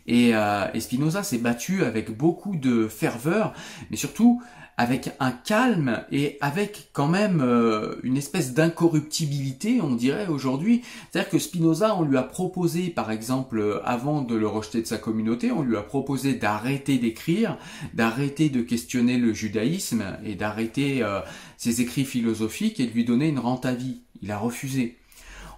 Et, 0.06 0.34
euh, 0.34 0.66
et 0.74 0.80
Spinoza 0.80 1.22
s'est 1.22 1.38
battu 1.38 1.84
avec 1.84 2.16
beaucoup 2.16 2.56
de 2.56 2.88
ferveur, 2.88 3.54
mais 3.90 3.96
surtout 3.96 4.42
avec 4.76 5.10
un 5.20 5.32
calme 5.32 6.04
et 6.10 6.38
avec 6.40 6.88
quand 6.92 7.08
même 7.08 7.40
euh, 7.40 7.96
une 8.02 8.16
espèce 8.16 8.54
d'incorruptibilité, 8.54 9.80
on 9.80 9.94
dirait 9.94 10.28
aujourd'hui. 10.28 10.82
C'est-à-dire 11.10 11.30
que 11.30 11.38
Spinoza, 11.38 11.94
on 11.96 12.02
lui 12.02 12.16
a 12.16 12.22
proposé, 12.22 12.88
par 12.88 13.10
exemple, 13.10 13.82
avant 13.84 14.22
de 14.22 14.34
le 14.34 14.46
rejeter 14.46 14.80
de 14.80 14.86
sa 14.86 14.98
communauté, 14.98 15.52
on 15.52 15.62
lui 15.62 15.76
a 15.76 15.82
proposé 15.82 16.34
d'arrêter 16.34 16.98
d'écrire, 16.98 17.58
d'arrêter 17.94 18.48
de 18.48 18.62
questionner 18.62 19.18
le 19.18 19.32
judaïsme 19.32 20.04
et 20.24 20.34
d'arrêter 20.34 21.02
euh, 21.02 21.20
ses 21.56 21.80
écrits 21.80 22.04
philosophiques 22.04 22.80
et 22.80 22.86
de 22.86 22.92
lui 22.92 23.04
donner 23.04 23.28
une 23.28 23.38
rente 23.38 23.66
à 23.66 23.74
vie. 23.74 24.00
Il 24.22 24.30
a 24.30 24.38
refusé. 24.38 24.96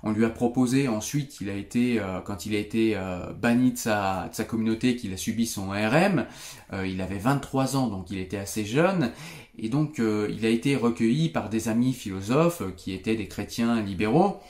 On 0.07 0.13
lui 0.13 0.27
a 0.27 0.31
proposé 0.31 0.87
ensuite, 0.87 1.41
il 1.41 1.49
a 1.49 1.55
été, 1.55 1.99
euh, 1.99 2.21
quand 2.21 2.45
il 2.45 2.55
a 2.55 2.59
été 2.59 2.95
euh, 2.95 3.33
banni 3.33 3.73
de 3.73 3.79
sa, 3.79 4.29
communauté, 4.47 4.97
qu'il 4.97 5.15
a 5.15 5.17
subi 5.17 5.47
son 5.47 5.71
RM, 5.71 6.27
euh, 6.75 6.87
il 6.87 7.01
avait 7.01 7.17
23 7.17 7.79
ans, 7.79 7.87
donc 7.89 8.11
il 8.11 8.19
était 8.19 8.37
assez 8.37 8.67
jeune, 8.67 9.13
et 9.59 9.71
donc 9.71 9.99
il 9.99 10.45
a 10.45 10.49
été 10.51 10.77
recueilli 10.77 11.31
par 11.31 11.49
des 11.49 11.69
amis 11.69 11.95
philosophes 11.95 12.63
qui 12.77 12.93
étaient 12.93 13.15
des 13.15 13.29
chrétiens 13.29 13.81
libéraux. 13.81 14.41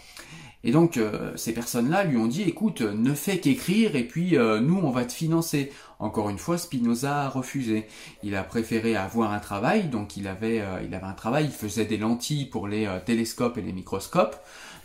Et 0.65 0.73
donc 0.73 0.99
ces 1.37 1.53
personnes-là 1.53 2.05
lui 2.05 2.17
ont 2.17 2.27
dit 2.27 2.41
écoute, 2.41 2.81
ne 2.81 3.13
fais 3.13 3.39
qu'écrire 3.39 3.97
et 3.97 4.05
puis 4.05 4.39
nous 4.63 4.81
on 4.83 4.91
va 4.91 5.05
te 5.05 5.13
financer. 5.13 5.71
Encore 5.99 6.31
une 6.31 6.39
fois, 6.39 6.57
Spinoza 6.57 7.25
a 7.25 7.29
refusé. 7.29 7.87
Il 8.23 8.35
a 8.35 8.43
préféré 8.45 8.97
avoir 8.97 9.35
un 9.35 9.41
travail, 9.41 9.89
donc 9.89 10.17
il 10.17 10.27
avait, 10.27 10.63
il 10.83 10.95
avait 10.95 11.05
un 11.05 11.13
travail, 11.13 11.45
il 11.45 11.51
faisait 11.51 11.85
des 11.85 11.99
lentilles 11.99 12.47
pour 12.47 12.67
les 12.67 12.89
télescopes 13.05 13.59
et 13.59 13.63
les 13.63 13.75
microscopes. 13.75 14.37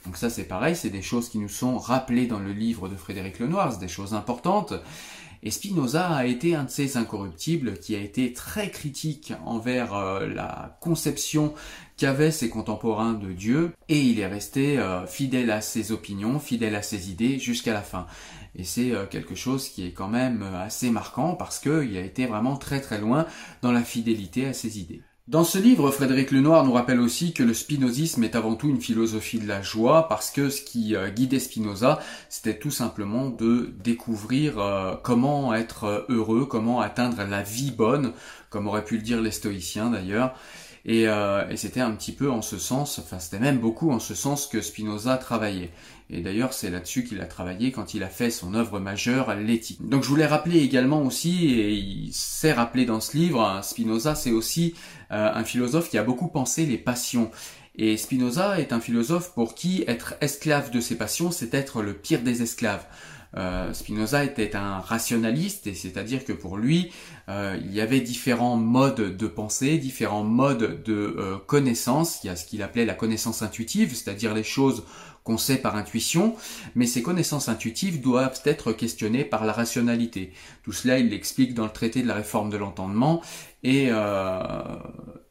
Donc 0.06 0.18
ça 0.18 0.30
c'est 0.30 0.46
pareil, 0.46 0.76
c'est 0.76 0.90
des 0.90 1.02
choses 1.02 1.30
qui 1.30 1.40
nous 1.40 1.50
sont 1.50 1.78
rappelées 1.78 2.28
dans 2.28 2.40
le 2.40 2.54
livre 2.54 2.88
de 2.88 2.96
Frédéric 2.96 3.40
Lenoir, 3.40 3.74
c'est 3.74 3.80
des 3.80 3.88
choses 3.88 4.14
importantes. 4.14 4.74
Et 5.42 5.52
Spinoza 5.52 6.10
a 6.10 6.26
été 6.26 6.56
un 6.56 6.66
de 6.66 6.70
ces 6.70 6.98
incorruptibles 6.98 7.80
qui 7.80 7.96
a 7.96 8.00
été 8.00 8.34
très 8.34 8.70
critique 8.70 9.34
envers 9.46 9.94
euh, 9.94 10.28
la 10.28 10.78
conception 10.82 11.54
qu'avaient 11.96 12.32
ses 12.32 12.50
contemporains 12.50 13.14
de 13.14 13.32
Dieu, 13.32 13.72
et 13.88 14.02
il 14.02 14.20
est 14.20 14.28
resté 14.28 14.78
euh, 14.78 15.06
fidèle 15.06 15.52
à 15.52 15.62
ses 15.62 15.92
opinions, 15.92 16.40
fidèle 16.40 16.76
à 16.76 16.82
ses 16.82 17.10
idées 17.10 17.40
jusqu'à 17.40 17.74
la 17.74 17.82
fin. 17.82 18.06
Et 18.56 18.66
c'est 18.66 18.92
euh, 18.92 19.06
quelque 19.06 19.36
chose 19.36 19.70
qui 19.70 19.86
est 19.86 19.94
quand 19.94 20.10
même 20.10 20.44
assez 20.44 20.92
marquant 20.92 21.36
parce 21.36 21.60
qu'il 21.60 21.96
a 21.96 22.02
été 22.02 22.26
vraiment 22.26 22.58
très 22.58 22.82
très 22.82 23.00
loin 23.00 23.26
dans 23.62 23.72
la 23.72 23.84
fidélité 23.84 24.46
à 24.46 24.54
ses 24.54 24.80
idées. 24.80 25.02
Dans 25.30 25.44
ce 25.44 25.60
livre, 25.60 25.92
Frédéric 25.92 26.32
Lenoir 26.32 26.66
nous 26.66 26.74
rappelle 26.74 27.00
aussi 27.00 27.34
que 27.34 27.44
le 27.44 27.54
spinozisme 27.54 28.24
est 28.24 28.36
avant 28.36 28.56
tout 28.56 28.68
une 28.68 28.82
philosophie 28.82 29.38
de 29.38 29.48
la 29.48 29.62
joie 29.62 30.08
parce 30.08 30.32
que 30.32 30.50
ce 30.50 30.60
qui 30.60 30.96
euh, 30.96 31.12
guidait 31.12 31.38
Spinoza, 31.38 32.00
c'était 32.30 32.58
tout 32.58 32.72
simplement 32.72 33.30
de 33.30 33.72
découvrir 33.84 34.58
euh, 34.58 34.96
comment 35.04 35.54
être 35.54 36.08
heureux, 36.10 36.48
comment 36.48 36.82
atteindre 36.82 37.24
la 37.30 37.44
vie 37.44 37.70
bonne, 37.70 38.14
comme 38.50 38.66
auraient 38.66 38.84
pu 38.84 38.96
le 38.96 39.04
dire 39.04 39.22
les 39.22 39.30
stoïciens 39.30 39.92
d'ailleurs. 39.92 40.34
Et, 40.86 41.08
euh, 41.08 41.48
et 41.48 41.58
c'était 41.58 41.82
un 41.82 41.92
petit 41.92 42.14
peu 42.14 42.32
en 42.32 42.42
ce 42.42 42.58
sens, 42.58 42.98
enfin 42.98 43.20
c'était 43.20 43.38
même 43.38 43.60
beaucoup 43.60 43.92
en 43.92 44.00
ce 44.00 44.16
sens 44.16 44.48
que 44.48 44.62
Spinoza 44.62 45.18
travaillait. 45.18 45.70
Et 46.12 46.22
d'ailleurs, 46.22 46.54
c'est 46.54 46.72
là-dessus 46.72 47.04
qu'il 47.04 47.22
a 47.22 47.26
travaillé 47.26 47.72
quand 47.72 47.94
il 47.94 48.02
a 48.02 48.08
fait 48.08 48.32
son 48.32 48.56
œuvre 48.56 48.80
majeure, 48.80 49.36
l'éthique. 49.36 49.88
Donc 49.88 50.04
je 50.04 50.10
voulais 50.10 50.26
rappeler 50.26 50.60
également 50.60 51.04
aussi, 51.04 51.52
et 51.54 51.72
il 51.72 52.12
s'est 52.14 52.54
rappelé 52.54 52.86
dans 52.86 53.00
ce 53.00 53.16
livre, 53.16 53.44
hein, 53.44 53.62
Spinoza, 53.62 54.16
c'est 54.16 54.32
aussi 54.32 54.74
euh, 55.12 55.32
un 55.32 55.44
philosophe 55.44 55.90
qui 55.90 56.00
a 56.00 56.04
beaucoup 56.04 56.28
pensé 56.28 56.66
les 56.66 56.80
passions. 56.80 57.30
Et 57.76 57.96
Spinoza 57.96 58.60
est 58.60 58.74
un 58.74 58.80
philosophe 58.80 59.34
pour 59.36 59.54
qui 59.54 59.84
être 59.88 60.16
esclave 60.20 60.72
de 60.72 60.82
ses 60.82 60.98
passions, 60.98 61.30
c'est 61.30 61.54
être 61.54 61.84
le 61.84 61.94
pire 61.94 62.24
des 62.24 62.42
esclaves. 62.42 62.86
Euh, 63.38 63.72
Spinoza 63.74 64.24
était 64.24 64.56
un 64.56 64.80
rationaliste, 64.80 65.68
et 65.68 65.76
c'est-à-dire 65.76 66.26
que 66.26 66.34
pour 66.34 66.58
lui, 66.58 66.92
euh, 67.30 67.56
il 67.64 67.72
y 67.72 67.82
avait 67.82 68.02
différents 68.02 68.58
modes 68.58 69.16
de 69.16 69.28
pensée, 69.28 69.78
différents 69.78 70.24
modes 70.24 70.82
de 70.84 71.38
connaissance. 71.46 72.24
Il 72.24 72.28
y 72.28 72.30
a 72.32 72.36
ce 72.36 72.48
qu'il 72.48 72.64
appelait 72.64 72.86
la 72.86 72.96
connaissance 72.96 73.44
intuitive, 73.44 73.94
c'est-à-dire 73.94 74.34
les 74.34 74.44
choses 74.44 74.84
qu'on 75.24 75.38
sait 75.38 75.58
par 75.58 75.76
intuition, 75.76 76.36
mais 76.76 76.86
ces 76.86 77.02
connaissances 77.02 77.50
intuitives 77.50 78.02
doivent 78.02 78.42
être 78.46 78.72
questionnées 78.72 79.24
par 79.24 79.46
la 79.46 79.54
rationalité. 79.54 80.34
Tout 80.64 80.72
cela, 80.72 81.00
il 81.00 81.10
l'explique 81.10 81.54
dans 81.54 81.66
le 81.66 81.72
traité 81.72 82.02
de 82.02 82.08
la 82.08 82.16
réforme 82.16 82.50
de 82.50 82.58
l'entendement, 82.58 83.22
et, 83.64 83.88
euh, 83.90 84.62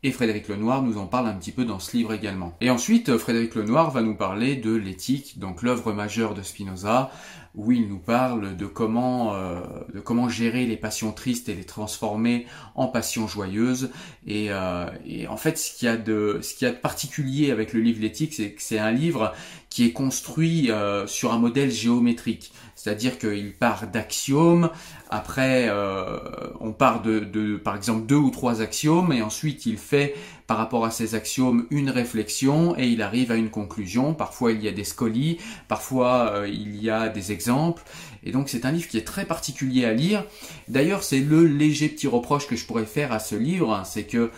et 0.02 0.12
Frédéric 0.12 0.48
Lenoir 0.48 0.82
nous 0.82 0.98
en 0.98 1.06
parle 1.06 1.28
un 1.28 1.34
petit 1.34 1.52
peu 1.52 1.64
dans 1.64 1.78
ce 1.78 1.96
livre 1.96 2.12
également. 2.12 2.56
Et 2.60 2.70
ensuite, 2.70 3.16
Frédéric 3.16 3.54
Lenoir 3.54 3.90
va 3.90 4.02
nous 4.02 4.14
parler 4.14 4.56
de 4.56 4.74
l'éthique, 4.74 5.38
donc 5.38 5.62
l'œuvre 5.62 5.92
majeure 5.92 6.34
de 6.34 6.42
Spinoza, 6.42 7.10
où 7.54 7.72
il 7.72 7.88
nous 7.88 7.98
parle 7.98 8.56
de 8.56 8.66
comment, 8.66 9.34
euh, 9.34 9.60
de 9.92 10.00
comment 10.00 10.28
gérer 10.28 10.66
les 10.66 10.76
passions 10.76 11.12
tristes 11.12 11.48
et 11.48 11.54
les 11.54 11.64
transformer 11.64 12.46
en 12.74 12.86
passions 12.88 13.26
joyeuses. 13.26 13.90
Et, 14.26 14.46
euh, 14.50 14.86
et 15.06 15.26
en 15.26 15.36
fait, 15.36 15.58
ce 15.58 15.76
qu'il 15.76 15.86
y 15.86 15.90
a 15.90 15.96
de, 15.96 16.40
ce 16.42 16.54
qu'il 16.54 16.66
y 16.66 16.70
a 16.70 16.74
de 16.74 16.78
particulier 16.78 17.50
avec 17.50 17.72
le 17.72 17.80
livre 17.80 18.00
L'éthique, 18.00 18.34
c'est 18.34 18.52
que 18.52 18.62
c'est 18.62 18.78
un 18.78 18.92
livre 18.92 19.32
qui 19.70 19.84
est 19.84 19.92
construit 19.92 20.70
euh, 20.70 21.06
sur 21.06 21.32
un 21.32 21.38
modèle 21.38 21.70
géométrique. 21.70 22.52
C'est-à-dire 22.74 23.18
qu'il 23.18 23.52
part 23.54 23.88
d'axiomes, 23.88 24.70
après 25.10 25.66
euh, 25.68 26.18
on 26.60 26.72
part 26.72 27.02
de, 27.02 27.18
de, 27.20 27.56
par 27.56 27.74
exemple 27.74 28.06
deux 28.06 28.16
ou 28.16 28.30
trois 28.30 28.62
axiomes, 28.62 29.12
et 29.12 29.20
ensuite 29.20 29.66
il 29.66 29.78
fait 29.78 30.14
par 30.48 30.56
rapport 30.56 30.86
à 30.86 30.90
ces 30.90 31.14
axiomes 31.14 31.66
une 31.70 31.90
réflexion, 31.90 32.76
et 32.76 32.88
il 32.88 33.02
arrive 33.02 33.30
à 33.30 33.36
une 33.36 33.50
conclusion. 33.50 34.14
Parfois 34.14 34.50
il 34.50 34.64
y 34.64 34.66
a 34.66 34.72
des 34.72 34.82
scolies, 34.82 35.38
parfois 35.68 36.32
euh, 36.32 36.48
il 36.48 36.82
y 36.82 36.90
a 36.90 37.08
des 37.08 37.30
exemples, 37.30 37.84
et 38.24 38.32
donc 38.32 38.48
c'est 38.48 38.64
un 38.64 38.72
livre 38.72 38.88
qui 38.88 38.96
est 38.96 39.06
très 39.06 39.26
particulier 39.26 39.84
à 39.84 39.92
lire. 39.92 40.24
D'ailleurs 40.66 41.04
c'est 41.04 41.20
le 41.20 41.44
léger 41.44 41.88
petit 41.88 42.08
reproche 42.08 42.48
que 42.48 42.56
je 42.56 42.64
pourrais 42.64 42.86
faire 42.86 43.12
à 43.12 43.20
ce 43.20 43.36
livre, 43.36 43.72
hein, 43.72 43.84
c'est 43.84 44.04
que 44.04 44.30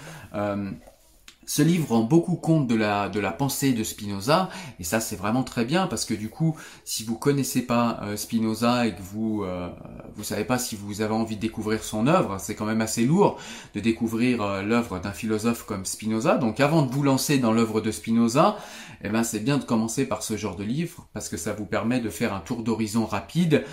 ce 1.51 1.63
livre 1.63 1.89
rend 1.89 2.05
beaucoup 2.05 2.37
compte 2.37 2.69
de 2.69 2.77
la, 2.77 3.09
de 3.09 3.19
la 3.19 3.33
pensée 3.33 3.73
de 3.73 3.83
Spinoza, 3.83 4.51
et 4.79 4.85
ça 4.85 5.01
c'est 5.01 5.17
vraiment 5.17 5.43
très 5.43 5.65
bien 5.65 5.89
parce 5.89 6.05
que 6.05 6.15
du 6.15 6.29
coup, 6.29 6.57
si 6.85 7.03
vous 7.03 7.19
connaissez 7.19 7.63
pas 7.63 7.99
euh, 8.05 8.17
Spinoza 8.17 8.87
et 8.87 8.95
que 8.95 9.03
vous 9.03 9.43
euh, 9.43 9.69
vous 10.15 10.23
savez 10.23 10.45
pas 10.45 10.61
si 10.61 10.77
vous 10.77 11.01
avez 11.01 11.13
envie 11.13 11.35
de 11.35 11.41
découvrir 11.41 11.83
son 11.83 12.07
œuvre, 12.07 12.37
c'est 12.39 12.55
quand 12.55 12.67
même 12.67 12.81
assez 12.81 13.05
lourd 13.05 13.37
de 13.75 13.81
découvrir 13.81 14.43
euh, 14.43 14.63
l'œuvre 14.63 15.01
d'un 15.01 15.11
philosophe 15.11 15.65
comme 15.65 15.85
Spinoza. 15.85 16.37
Donc 16.37 16.61
avant 16.61 16.83
de 16.83 16.93
vous 16.93 17.03
lancer 17.03 17.39
dans 17.39 17.53
l'œuvre 17.53 17.81
de 17.81 17.91
Spinoza, 17.91 18.57
eh 19.03 19.09
ben 19.09 19.25
c'est 19.25 19.41
bien 19.41 19.59
de 19.59 19.65
commencer 19.65 20.05
par 20.05 20.23
ce 20.23 20.37
genre 20.37 20.55
de 20.55 20.63
livre 20.63 21.09
parce 21.15 21.29
que 21.29 21.37
ça 21.37 21.53
vous 21.53 21.67
permet 21.67 21.99
de 21.99 22.11
faire 22.11 22.33
un 22.33 22.41
tour 22.41 22.63
d'horizon 22.63 23.07
rapide 23.07 23.65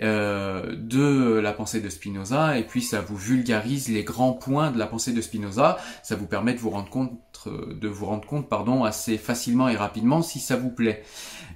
de 0.00 1.38
la 1.38 1.52
pensée 1.52 1.80
de 1.80 1.88
Spinoza 1.90 2.58
et 2.58 2.66
puis 2.66 2.80
ça 2.80 3.02
vous 3.02 3.16
vulgarise 3.16 3.88
les 3.88 4.04
grands 4.04 4.32
points 4.32 4.70
de 4.70 4.78
la 4.78 4.86
pensée 4.86 5.12
de 5.12 5.20
Spinoza. 5.20 5.76
Ça 6.02 6.16
vous 6.16 6.26
permet 6.26 6.54
de 6.54 6.60
vous 6.60 6.70
rendre 6.70 6.88
compte 6.88 7.12
de 7.46 7.88
vous 7.88 8.06
rendre 8.06 8.26
compte 8.26 8.48
pardon, 8.48 8.84
assez 8.84 9.18
facilement 9.18 9.68
et 9.68 9.76
rapidement 9.76 10.22
si 10.22 10.40
ça 10.40 10.56
vous 10.56 10.70
plaît. 10.70 11.02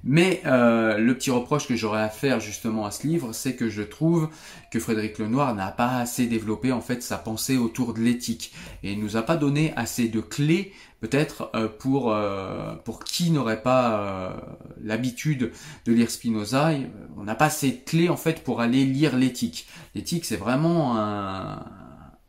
Mais 0.03 0.41
euh, 0.47 0.97
le 0.97 1.15
petit 1.15 1.31
reproche 1.31 1.69
que 1.69 1.77
j'aurais 1.77 2.01
à 2.01 2.09
faire 2.09 2.41
justement 2.41 2.87
à 2.87 2.91
ce 2.91 3.07
livre, 3.07 3.33
c'est 3.33 3.55
que 3.55 3.69
je 3.69 3.83
trouve 3.83 4.29
que 4.71 4.81
Frédéric 4.81 5.19
Lenoir 5.19 5.55
n'a 5.55 5.71
pas 5.71 5.99
assez 5.99 6.27
développé 6.27 6.73
en 6.73 6.81
fait 6.81 7.03
sa 7.03 7.19
pensée 7.19 7.59
autour 7.59 7.93
de 7.93 8.01
l'éthique 8.01 8.53
et 8.83 8.93
il 8.93 9.01
nous 9.01 9.17
a 9.17 9.23
pas 9.23 9.37
donné 9.37 9.73
assez 9.77 10.09
de 10.09 10.21
clés 10.21 10.73
peut-être 11.01 11.51
euh, 11.55 11.69
pour 11.69 12.13
euh, 12.13 12.75
pour 12.85 13.05
qui 13.05 13.31
n'aurait 13.31 13.63
pas 13.63 14.41
l'habitude 14.83 15.53
de 15.85 15.93
lire 15.93 16.11
Spinoza, 16.11 16.73
on 17.17 17.25
n'a 17.25 17.35
pas 17.35 17.47
assez 17.47 17.73
de 17.73 17.85
clés 17.85 18.09
en 18.09 18.17
fait 18.17 18.43
pour 18.43 18.61
aller 18.61 18.85
lire 18.85 19.17
l'éthique. 19.17 19.67
L'éthique 19.95 20.25
c'est 20.25 20.37
vraiment 20.37 20.97
un 20.99 21.63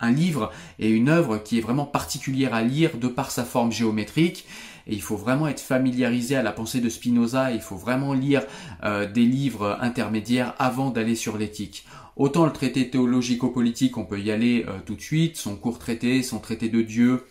un 0.01 0.12
livre 0.12 0.51
et 0.79 0.89
une 0.89 1.10
œuvre 1.10 1.38
qui 1.38 1.58
est 1.58 1.62
vraiment 1.62 1.86
particulière 1.86 2.53
à 2.53 2.62
lire 2.62 2.98
de 2.98 3.08
par 3.08 3.31
sa 3.31 3.43
forme 3.43 3.72
géométrique. 3.72 4.46
Et 4.88 4.96
il 4.96 5.01
faut 5.01 5.15
vraiment 5.15 5.48
être 5.48 5.60
familiarisé 5.60 6.36
à 6.36 6.43
la 6.43 6.51
pensée 6.51 6.81
de 6.81 6.89
Spinoza, 6.89 7.51
il 7.51 7.62
faut 7.62 7.75
vraiment 7.75 8.13
lire 8.13 8.43
euh, 8.84 9.10
des 9.10 9.25
livres 9.25 9.77
intermédiaires 9.79 10.55
avant 10.58 10.89
d'aller 10.89 11.15
sur 11.15 11.38
l'éthique. 11.38 11.86
Autant 12.17 12.46
le 12.46 12.51
traité 12.51 12.89
théologico-politique, 12.89 13.98
on 13.98 14.05
peut 14.05 14.20
y 14.20 14.31
aller 14.31 14.65
euh, 14.67 14.79
tout 14.86 14.96
de 14.96 15.01
suite, 15.01 15.38
son 15.38 15.55
court 15.55 15.79
traité, 15.79 16.24
son 16.24 16.39
traité 16.39 16.67
de 16.67 16.81
Dieu, 16.81 17.25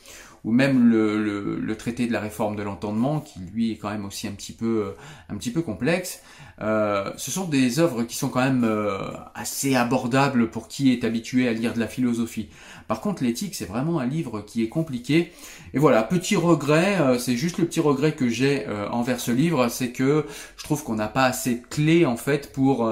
ou 0.45 0.53
même 0.53 0.89
le, 0.89 1.59
le, 1.59 1.77
traité 1.77 2.07
de 2.07 2.13
la 2.13 2.21
réforme 2.21 2.57
de 2.57 2.63
l'entendement, 2.63 3.21
qui 3.21 3.41
lui 3.53 3.73
est 3.73 3.77
quand 3.77 3.91
même 3.91 4.05
aussi 4.05 4.27
un 4.27 4.33
petit 4.33 4.53
peu, 4.53 4.85
euh, 4.87 4.91
un 5.29 5.37
petit 5.37 5.51
peu 5.51 5.63
complexe. 5.63 6.23
Euh, 6.61 7.11
ce 7.17 7.31
sont 7.31 7.47
des 7.47 7.79
œuvres 7.79 8.03
qui 8.03 8.17
sont 8.17 8.29
quand 8.29 8.43
même 8.43 8.65
euh, 8.65 8.99
assez 9.35 9.75
abordables 9.75 10.51
pour 10.51 10.69
qui 10.69 10.93
est 10.93 11.05
habitué 11.05 11.49
à 11.49 11.53
lire 11.53 11.73
de 11.73 11.81
la 11.81 11.87
philosophie. 11.87 12.49
Par 12.89 13.01
contre, 13.01 13.23
l'éthique, 13.23 13.55
c'est 13.55 13.65
vraiment 13.65 13.99
un 13.99 14.07
livre 14.07 14.43
qui 14.43 14.63
est 14.63 14.69
compliqué. 14.69 15.33
Et 15.73 15.79
voilà, 15.79 16.03
petit 16.03 16.37
regret, 16.37 16.99
c'est 17.19 17.37
juste 17.37 17.59
le 17.59 17.67
petit 17.67 17.81
regret 17.81 18.13
que 18.13 18.29
j'ai 18.29 18.67
envers 18.91 19.21
ce 19.21 19.31
livre, 19.31 19.69
c'est 19.69 19.93
que 19.93 20.27
je 20.57 20.65
trouve 20.65 20.83
qu'on 20.83 20.97
n'a 20.97 21.09
pas 21.09 21.25
assez 21.25 21.55
de 21.57 21.67
clés 21.67 22.05
en 22.05 22.17
fait 22.17 22.53
pour 22.53 22.91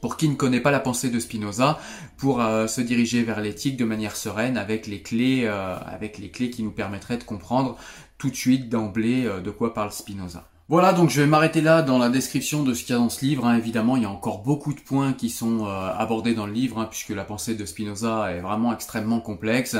pour 0.00 0.16
qui 0.16 0.28
ne 0.28 0.34
connaît 0.34 0.60
pas 0.60 0.70
la 0.70 0.80
pensée 0.80 1.10
de 1.10 1.18
Spinoza, 1.18 1.78
pour 2.16 2.40
euh, 2.40 2.66
se 2.66 2.80
diriger 2.80 3.22
vers 3.22 3.40
l'éthique 3.40 3.76
de 3.76 3.84
manière 3.84 4.16
sereine 4.16 4.56
avec 4.56 4.86
les 4.86 5.02
clés, 5.02 5.42
euh, 5.44 5.76
avec 5.78 6.18
les 6.18 6.30
clés 6.30 6.50
qui 6.50 6.62
nous 6.62 6.70
permettraient 6.70 7.18
de 7.18 7.24
comprendre 7.24 7.76
tout 8.18 8.30
de 8.30 8.36
suite 8.36 8.68
d'emblée 8.68 9.26
euh, 9.26 9.40
de 9.40 9.50
quoi 9.50 9.74
parle 9.74 9.92
Spinoza. 9.92 10.48
Voilà, 10.70 10.92
donc 10.92 11.08
je 11.08 11.22
vais 11.22 11.26
m'arrêter 11.26 11.62
là 11.62 11.80
dans 11.80 11.96
la 11.96 12.10
description 12.10 12.62
de 12.62 12.74
ce 12.74 12.84
qu'il 12.84 12.94
y 12.94 12.98
a 12.98 13.00
dans 13.00 13.08
ce 13.08 13.24
livre. 13.24 13.46
Hein. 13.46 13.56
Évidemment, 13.56 13.96
il 13.96 14.02
y 14.02 14.04
a 14.04 14.10
encore 14.10 14.42
beaucoup 14.42 14.74
de 14.74 14.80
points 14.80 15.14
qui 15.14 15.30
sont 15.30 15.64
euh, 15.64 15.90
abordés 15.96 16.34
dans 16.34 16.44
le 16.44 16.52
livre, 16.52 16.78
hein, 16.78 16.86
puisque 16.90 17.08
la 17.08 17.24
pensée 17.24 17.54
de 17.54 17.64
Spinoza 17.64 18.32
est 18.32 18.40
vraiment 18.40 18.74
extrêmement 18.74 19.20
complexe. 19.20 19.78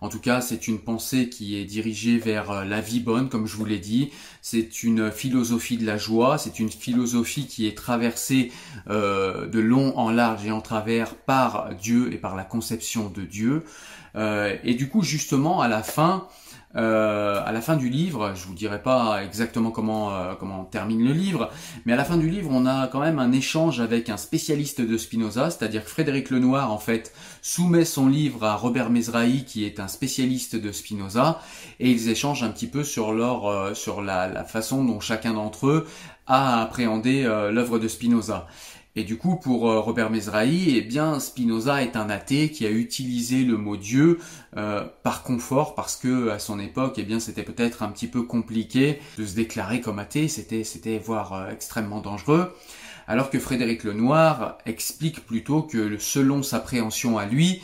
En 0.00 0.08
tout 0.08 0.18
cas, 0.18 0.40
c'est 0.40 0.66
une 0.66 0.78
pensée 0.78 1.28
qui 1.28 1.58
est 1.58 1.66
dirigée 1.66 2.16
vers 2.16 2.50
euh, 2.50 2.64
la 2.64 2.80
vie 2.80 3.00
bonne, 3.00 3.28
comme 3.28 3.46
je 3.46 3.54
vous 3.54 3.66
l'ai 3.66 3.78
dit. 3.78 4.12
C'est 4.40 4.82
une 4.82 5.12
philosophie 5.12 5.76
de 5.76 5.84
la 5.84 5.98
joie, 5.98 6.38
c'est 6.38 6.58
une 6.58 6.70
philosophie 6.70 7.46
qui 7.46 7.66
est 7.66 7.76
traversée 7.76 8.50
euh, 8.88 9.46
de 9.46 9.58
long 9.58 9.94
en 9.98 10.10
large 10.10 10.46
et 10.46 10.52
en 10.52 10.62
travers 10.62 11.16
par 11.16 11.74
Dieu 11.74 12.14
et 12.14 12.16
par 12.16 12.34
la 12.34 12.44
conception 12.44 13.10
de 13.10 13.24
Dieu. 13.24 13.64
et 14.16 14.74
du 14.74 14.88
coup, 14.88 15.02
justement, 15.02 15.60
à 15.60 15.68
la 15.68 15.82
fin, 15.82 16.28
euh, 16.76 17.42
à 17.44 17.50
la 17.50 17.60
fin 17.60 17.76
du 17.76 17.88
livre, 17.88 18.32
je 18.36 18.46
vous 18.46 18.54
dirai 18.54 18.80
pas 18.80 19.24
exactement 19.24 19.72
comment 19.72 20.14
euh, 20.14 20.34
comment 20.38 20.64
termine 20.64 21.04
le 21.04 21.12
livre, 21.12 21.50
mais 21.84 21.92
à 21.94 21.96
la 21.96 22.04
fin 22.04 22.16
du 22.16 22.30
livre, 22.30 22.48
on 22.52 22.64
a 22.64 22.86
quand 22.86 23.00
même 23.00 23.18
un 23.18 23.32
échange 23.32 23.80
avec 23.80 24.08
un 24.08 24.16
spécialiste 24.16 24.80
de 24.80 24.96
Spinoza, 24.96 25.50
c'est-à-dire 25.50 25.82
que 25.82 25.90
Frédéric 25.90 26.30
Lenoir 26.30 26.72
en 26.72 26.78
fait 26.78 27.12
soumet 27.42 27.84
son 27.84 28.06
livre 28.06 28.44
à 28.44 28.54
Robert 28.54 28.88
Mezrahi 28.88 29.44
qui 29.44 29.64
est 29.64 29.80
un 29.80 29.88
spécialiste 29.88 30.54
de 30.54 30.70
Spinoza 30.70 31.40
et 31.80 31.90
ils 31.90 32.08
échangent 32.08 32.44
un 32.44 32.50
petit 32.50 32.68
peu 32.68 32.84
sur 32.84 33.14
leur 33.14 33.46
euh, 33.46 33.74
sur 33.74 34.00
la, 34.00 34.28
la, 34.28 34.44
façon 34.44 34.84
dont 34.84 35.00
chacun 35.00 35.34
d'entre 35.34 35.66
eux 35.66 35.88
a 36.28 36.62
appréhendé 36.62 37.24
l'œuvre 37.24 37.80
de 37.80 37.88
Spinoza. 37.88 38.46
Et 38.96 39.04
du 39.04 39.16
coup, 39.16 39.36
pour 39.36 39.70
euh, 39.70 39.78
Robert 39.78 40.10
Mezrahi, 40.10 40.76
eh 40.76 40.80
bien, 40.80 41.20
Spinoza 41.20 41.82
est 41.82 41.94
un 41.94 42.10
athée 42.10 42.50
qui 42.50 42.66
a 42.66 42.70
utilisé 42.70 43.44
le 43.44 43.56
mot 43.56 43.76
Dieu 43.76 44.18
euh, 44.56 44.84
par 45.04 45.22
confort, 45.22 45.76
parce 45.76 45.96
que 45.96 46.30
à 46.30 46.40
son 46.40 46.58
époque, 46.58 46.94
eh 46.96 47.04
bien, 47.04 47.20
c'était 47.20 47.44
peut-être 47.44 47.84
un 47.84 47.88
petit 47.88 48.08
peu 48.08 48.22
compliqué 48.22 49.00
de 49.16 49.24
se 49.24 49.36
déclarer 49.36 49.80
comme 49.80 50.00
athée. 50.00 50.26
C'était, 50.26 50.64
c'était 50.64 50.98
voire 50.98 51.34
euh, 51.34 51.50
extrêmement 51.50 52.00
dangereux. 52.00 52.52
Alors 53.06 53.30
que 53.30 53.38
Frédéric 53.38 53.84
Lenoir 53.84 54.58
explique 54.66 55.24
plutôt 55.24 55.62
que 55.62 55.96
selon 55.98 56.42
sa 56.42 56.60
préhension 56.60 57.18
à 57.18 57.26
lui, 57.26 57.60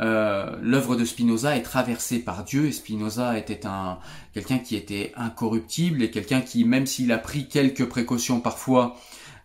l'œuvre 0.00 0.96
de 0.96 1.04
Spinoza 1.04 1.56
est 1.56 1.62
traversée 1.62 2.18
par 2.18 2.42
Dieu 2.42 2.66
et 2.66 2.72
Spinoza 2.72 3.38
était 3.38 3.64
un 3.64 3.98
quelqu'un 4.34 4.58
qui 4.58 4.74
était 4.74 5.12
incorruptible 5.16 6.02
et 6.02 6.10
quelqu'un 6.10 6.40
qui, 6.40 6.64
même 6.64 6.86
s'il 6.86 7.12
a 7.12 7.18
pris 7.18 7.46
quelques 7.46 7.84
précautions 7.84 8.40
parfois 8.40 8.96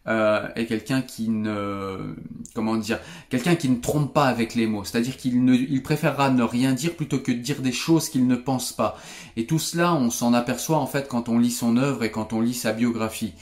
euh, 0.08 0.48
est 0.56 0.66
quelqu'un 0.66 1.02
qui 1.02 1.30
ne 1.30 2.16
comment 2.54 2.76
dire 2.76 3.00
quelqu'un 3.30 3.56
qui 3.56 3.70
ne 3.70 3.80
trompe 3.80 4.14
pas 4.14 4.26
avec 4.26 4.56
les 4.56 4.68
mots. 4.68 4.84
C'est-à-dire 4.84 5.16
qu'il 5.18 5.46
ne 5.46 5.54
il 5.54 5.82
préférera 5.82 6.30
ne 6.30 6.44
rien 6.44 6.74
dire 6.74 6.96
plutôt 6.96 7.20
que 7.20 7.32
de 7.32 7.38
dire 7.38 7.62
des 7.62 7.72
choses 7.72 8.10
qu'il 8.10 8.28
ne 8.28 8.36
pense 8.36 8.74
pas. 8.74 8.98
Et 9.38 9.46
tout 9.46 9.60
cela 9.60 9.94
on 9.94 10.10
s'en 10.10 10.34
aperçoit 10.34 10.78
en 10.78 10.88
fait 10.88 11.08
quand 11.08 11.30
on 11.30 11.40
lit 11.40 11.52
son 11.52 11.78
œuvre 11.78 12.04
et 12.04 12.12
quand 12.12 12.34
on 12.34 12.42
lit 12.42 12.54
sa 12.54 12.74
biographie. 12.74 13.34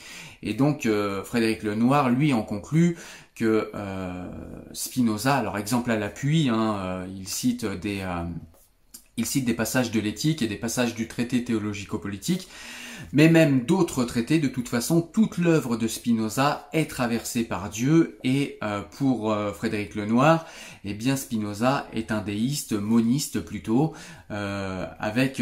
Et 0.43 0.53
donc 0.53 0.85
euh, 0.85 1.23
Frédéric 1.23 1.63
Lenoir 1.63 2.09
lui 2.09 2.33
en 2.33 2.43
conclut 2.43 2.97
que 3.35 3.71
euh, 3.73 4.27
Spinoza 4.73 5.35
alors 5.35 5.57
exemple 5.57 5.91
à 5.91 5.97
l'appui 5.97 6.49
hein, 6.49 6.75
euh, 6.79 7.07
il 7.15 7.27
cite 7.27 7.65
des 7.65 8.03
il 9.17 9.25
cite 9.25 9.45
des 9.45 9.53
passages 9.53 9.91
de 9.91 9.99
l'éthique 9.99 10.41
et 10.41 10.47
des 10.47 10.55
passages 10.55 10.95
du 10.95 11.07
traité 11.07 11.43
théologico-politique 11.43 12.47
mais 13.13 13.29
même 13.29 13.61
d'autres 13.61 14.03
traités, 14.03 14.39
de 14.39 14.47
toute 14.47 14.69
façon, 14.69 15.01
toute 15.01 15.37
l'œuvre 15.37 15.77
de 15.77 15.87
Spinoza 15.87 16.69
est 16.73 16.89
traversée 16.89 17.43
par 17.43 17.69
Dieu, 17.69 18.17
et 18.23 18.57
euh, 18.63 18.81
pour 18.97 19.31
euh, 19.31 19.51
Frédéric 19.51 19.95
Lenoir, 19.95 20.45
eh 20.83 20.93
bien 20.93 21.15
Spinoza 21.15 21.87
est 21.93 22.11
un 22.11 22.21
déiste, 22.21 22.73
moniste 22.73 23.41
plutôt, 23.41 23.93
euh, 24.31 24.85
avec, 24.99 25.41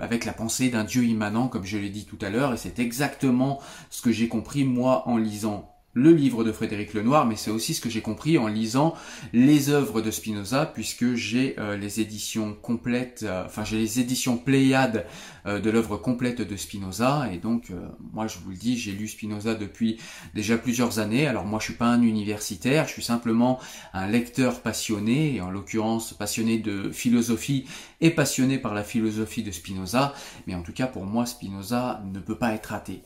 avec 0.00 0.24
la 0.24 0.32
pensée 0.32 0.68
d'un 0.68 0.84
Dieu 0.84 1.04
immanent, 1.04 1.48
comme 1.48 1.64
je 1.64 1.78
l'ai 1.78 1.90
dit 1.90 2.04
tout 2.04 2.18
à 2.20 2.30
l'heure, 2.30 2.54
et 2.54 2.56
c'est 2.56 2.78
exactement 2.78 3.60
ce 3.90 4.02
que 4.02 4.12
j'ai 4.12 4.28
compris 4.28 4.64
moi 4.64 5.08
en 5.08 5.16
lisant 5.16 5.71
le 5.94 6.12
livre 6.12 6.42
de 6.42 6.52
Frédéric 6.52 6.94
Lenoir, 6.94 7.26
mais 7.26 7.36
c'est 7.36 7.50
aussi 7.50 7.74
ce 7.74 7.80
que 7.80 7.90
j'ai 7.90 8.00
compris 8.00 8.38
en 8.38 8.46
lisant 8.46 8.94
les 9.34 9.68
œuvres 9.68 10.00
de 10.00 10.10
Spinoza, 10.10 10.64
puisque 10.64 11.14
j'ai 11.14 11.54
euh, 11.58 11.76
les 11.76 12.00
éditions 12.00 12.54
complètes, 12.54 13.24
euh, 13.24 13.44
enfin 13.44 13.64
j'ai 13.64 13.78
les 13.78 14.00
éditions 14.00 14.38
Pléiades 14.38 15.06
euh, 15.44 15.60
de 15.60 15.70
l'œuvre 15.70 15.98
complète 15.98 16.40
de 16.40 16.56
Spinoza, 16.56 17.28
et 17.30 17.36
donc 17.36 17.72
moi 18.12 18.26
je 18.26 18.38
vous 18.38 18.50
le 18.50 18.56
dis, 18.56 18.78
j'ai 18.78 18.92
lu 18.92 19.06
Spinoza 19.06 19.54
depuis 19.54 19.98
déjà 20.34 20.56
plusieurs 20.56 20.98
années. 20.98 21.26
Alors 21.26 21.44
moi 21.44 21.58
je 21.58 21.66
suis 21.66 21.74
pas 21.74 21.88
un 21.88 22.02
universitaire, 22.02 22.86
je 22.86 22.92
suis 22.92 23.02
simplement 23.02 23.60
un 23.92 24.06
lecteur 24.06 24.60
passionné, 24.60 25.36
et 25.36 25.40
en 25.42 25.50
l'occurrence 25.50 26.14
passionné 26.14 26.58
de 26.58 26.90
philosophie 26.90 27.66
et 28.00 28.10
passionné 28.10 28.58
par 28.58 28.72
la 28.72 28.82
philosophie 28.82 29.42
de 29.42 29.50
Spinoza, 29.50 30.14
mais 30.46 30.54
en 30.54 30.62
tout 30.62 30.72
cas 30.72 30.86
pour 30.86 31.04
moi 31.04 31.26
Spinoza 31.26 32.02
ne 32.12 32.18
peut 32.18 32.38
pas 32.38 32.54
être 32.54 32.72
athée. 32.72 33.02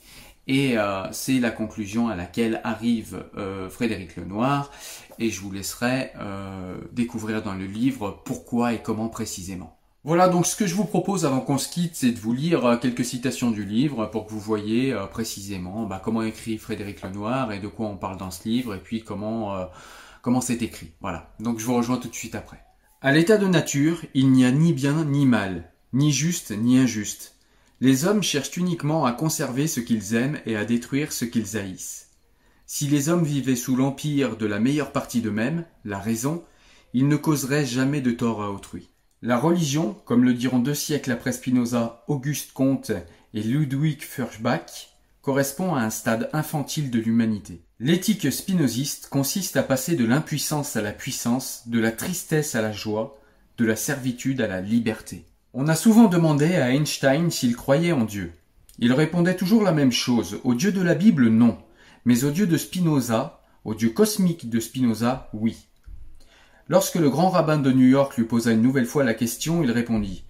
Et 0.47 0.79
euh, 0.79 1.11
c'est 1.11 1.41
la 1.41 1.51
conclusion 1.51 2.09
à 2.09 2.15
laquelle 2.15 2.61
arrive 2.63 3.25
euh, 3.37 3.69
Frédéric 3.69 4.17
Lenoir, 4.17 4.71
et 5.19 5.31
je 5.31 5.41
vous 5.41 5.51
laisserai 5.51 6.13
euh, 6.21 6.77
découvrir 6.93 7.43
dans 7.43 7.55
le 7.55 7.65
livre 7.65 8.23
pourquoi 8.25 8.73
et 8.73 8.83
comment 8.83 9.09
précisément. 9.09 9.77
Voilà, 10.05 10.29
donc 10.29 10.47
ce 10.47 10.55
que 10.55 10.69
je 10.69 10.75
vous 10.77 10.85
propose 10.85 11.25
avant 11.27 11.41
qu'on 11.41 11.59
se 11.59 11.69
quitte, 11.69 11.97
c'est 11.97 12.13
de 12.13 12.21
vous 12.21 12.33
lire 12.33 12.79
quelques 12.81 13.05
citations 13.05 13.51
du 13.51 13.65
livre 13.65 14.07
pour 14.07 14.27
que 14.27 14.31
vous 14.31 14.39
voyez 14.39 14.97
précisément 15.11 15.85
bah, 15.85 16.01
comment 16.03 16.23
écrit 16.23 16.59
Frédéric 16.59 17.03
Lenoir 17.03 17.51
et 17.51 17.59
de 17.59 17.67
quoi 17.67 17.89
on 17.89 17.97
parle 17.97 18.17
dans 18.17 18.31
ce 18.31 18.49
livre, 18.49 18.77
et 18.77 18.79
puis 18.79 19.03
comment 19.03 19.67
comment 20.23 20.41
c'est 20.41 20.63
écrit. 20.63 20.93
Voilà, 21.01 21.35
donc 21.41 21.59
je 21.59 21.65
vous 21.65 21.75
rejoins 21.75 21.97
tout 21.97 22.09
de 22.09 22.15
suite 22.15 22.37
après. 22.37 22.63
À 23.01 23.11
l'état 23.11 23.37
de 23.37 23.49
nature, 23.49 24.05
il 24.15 24.31
n'y 24.31 24.45
a 24.45 24.53
ni 24.53 24.73
bien 24.73 25.05
ni 25.05 25.27
mal, 25.27 25.73
ni 25.93 26.13
juste 26.13 26.53
ni 26.57 26.79
injuste 26.79 27.36
les 27.81 28.07
hommes 28.07 28.23
cherchent 28.23 28.57
uniquement 28.57 29.05
à 29.05 29.13
conserver 29.13 29.67
ce 29.67 29.81
qu'ils 29.81 30.15
aiment 30.15 30.41
et 30.47 30.57
à 30.57 30.65
détruire 30.65 31.13
ce 31.13 31.25
qu'ils 31.25 31.59
haïssent. 31.59 32.11
Si 32.67 32.87
les 32.89 33.09
hommes 33.09 33.25
vivaient 33.25 33.55
sous 33.55 33.77
l'empire 33.77 34.37
de 34.37 34.47
la 34.47 34.59
meilleure 34.59 34.93
partie 34.93 35.21
d'eux-mêmes, 35.21 35.65
la 35.85 35.99
raison, 35.99 36.43
ils 36.95 37.07
ne 37.07 37.17
causeraient 37.17 37.67
jamais 37.67 38.01
de 38.01 38.11
tort 38.11 38.43
à 38.43 38.51
autrui. 38.51 38.89
La 39.23 39.39
religion, 39.39 39.95
comme 40.05 40.25
le 40.25 40.35
diront 40.35 40.59
deux 40.59 40.75
siècles 40.75 41.13
après 41.13 41.33
Spinoza 41.33 42.05
Auguste 42.09 42.53
Comte 42.53 42.93
et 43.35 43.43
Ludwig 43.43 44.03
Feuerbach, 44.03 44.97
correspond 45.21 45.75
à 45.75 45.83
un 45.83 45.91
stade 45.91 46.31
infantile 46.33 46.91
de 46.91 46.99
l'humanité. 46.99 47.63
L'éthique 47.79 48.33
spinoziste 48.33 49.09
consiste 49.09 49.57
à 49.57 49.63
passer 49.63 49.97
de 49.97 50.05
l'impuissance 50.05 50.77
à 50.77 50.83
la 50.83 50.93
puissance, 50.93 51.65
de 51.67 51.79
la 51.79 51.93
tristesse 51.93 52.55
à 52.55 52.63
la 52.63 52.73
joie, 52.73 53.21
de 53.59 53.65
la 53.65 53.77
servitude 53.77 54.41
à 54.41 54.47
la 54.47 54.61
liberté. 54.61 55.27
On 55.59 55.69
a 55.69 55.75
souvent 55.75 56.09
demandé 56.09 56.57
à 56.57 56.71
Einstein 56.71 57.31
s'il 57.31 57.57
croyait 57.57 57.93
en 57.93 58.05
Dieu. 58.05 58.35
Il 58.79 58.93
répondait 58.93 59.37
toujours 59.37 59.63
la 59.63 59.73
même 59.73 59.91
chose. 59.91 60.39
Au 60.45 60.55
Dieu 60.55 60.71
de 60.71 60.83
la 60.83 60.95
Bible, 60.95 61.29
non. 61.29 61.57
Mais 62.05 62.25
au 62.25 62.31
Dieu 62.31 62.47
de 62.47 62.59
Spinoza, 62.59 63.41
au 63.65 63.75
Dieu 63.75 63.89
cosmique 63.89 64.51
de 64.51 64.61
Spinoza, 64.61 65.31
oui. 65.33 65.57
Lorsque 66.69 66.97
le 66.97 67.09
grand 67.09 67.31
rabbin 67.31 67.57
de 67.57 67.73
New 67.73 67.87
York 67.87 68.19
lui 68.19 68.25
posa 68.25 68.53
une 68.53 68.61
nouvelle 68.61 68.85
fois 68.85 69.03
la 69.03 69.15
question, 69.15 69.63
il 69.63 69.71
répondit 69.71 70.26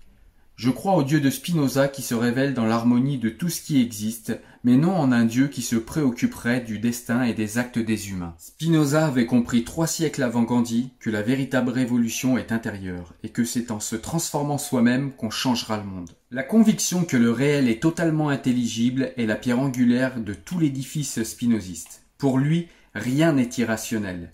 je 0.56 0.70
crois 0.70 0.94
au 0.94 1.02
Dieu 1.02 1.20
de 1.20 1.28
Spinoza 1.28 1.86
qui 1.86 2.00
se 2.00 2.14
révèle 2.14 2.54
dans 2.54 2.64
l'harmonie 2.64 3.18
de 3.18 3.28
tout 3.28 3.50
ce 3.50 3.60
qui 3.60 3.78
existe, 3.82 4.40
mais 4.64 4.78
non 4.78 4.96
en 4.96 5.12
un 5.12 5.26
Dieu 5.26 5.48
qui 5.48 5.60
se 5.60 5.76
préoccuperait 5.76 6.62
du 6.62 6.78
destin 6.78 7.24
et 7.24 7.34
des 7.34 7.58
actes 7.58 7.78
des 7.78 8.08
humains. 8.08 8.34
Spinoza 8.38 9.06
avait 9.06 9.26
compris 9.26 9.64
trois 9.64 9.86
siècles 9.86 10.22
avant 10.22 10.44
Gandhi 10.44 10.92
que 10.98 11.10
la 11.10 11.20
véritable 11.20 11.68
révolution 11.68 12.38
est 12.38 12.52
intérieure, 12.52 13.12
et 13.22 13.28
que 13.28 13.44
c'est 13.44 13.70
en 13.70 13.80
se 13.80 13.96
transformant 13.96 14.56
soi-même 14.56 15.12
qu'on 15.12 15.28
changera 15.28 15.76
le 15.76 15.84
monde. 15.84 16.12
La 16.30 16.42
conviction 16.42 17.04
que 17.04 17.18
le 17.18 17.30
réel 17.30 17.68
est 17.68 17.82
totalement 17.82 18.30
intelligible 18.30 19.12
est 19.18 19.26
la 19.26 19.36
pierre 19.36 19.60
angulaire 19.60 20.18
de 20.20 20.32
tout 20.32 20.58
l'édifice 20.58 21.22
spinoziste. 21.22 22.02
Pour 22.16 22.38
lui, 22.38 22.68
rien 22.94 23.34
n'est 23.34 23.50
irrationnel. 23.58 24.30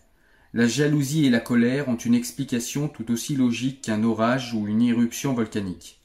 La 0.55 0.69
jalousie 0.69 1.27
et 1.27 1.31
la 1.31 1.41
colère 1.41 1.89
ont 1.89 1.97
une 1.97 2.15
explication 2.15 2.87
tout 2.87 3.11
aussi 3.11 3.35
logique 3.35 3.83
qu'un 3.83 4.05
orage 4.05 4.55
ou 4.55 4.69
une 4.69 4.83
éruption 4.83 5.35
volcanique. 5.35 5.99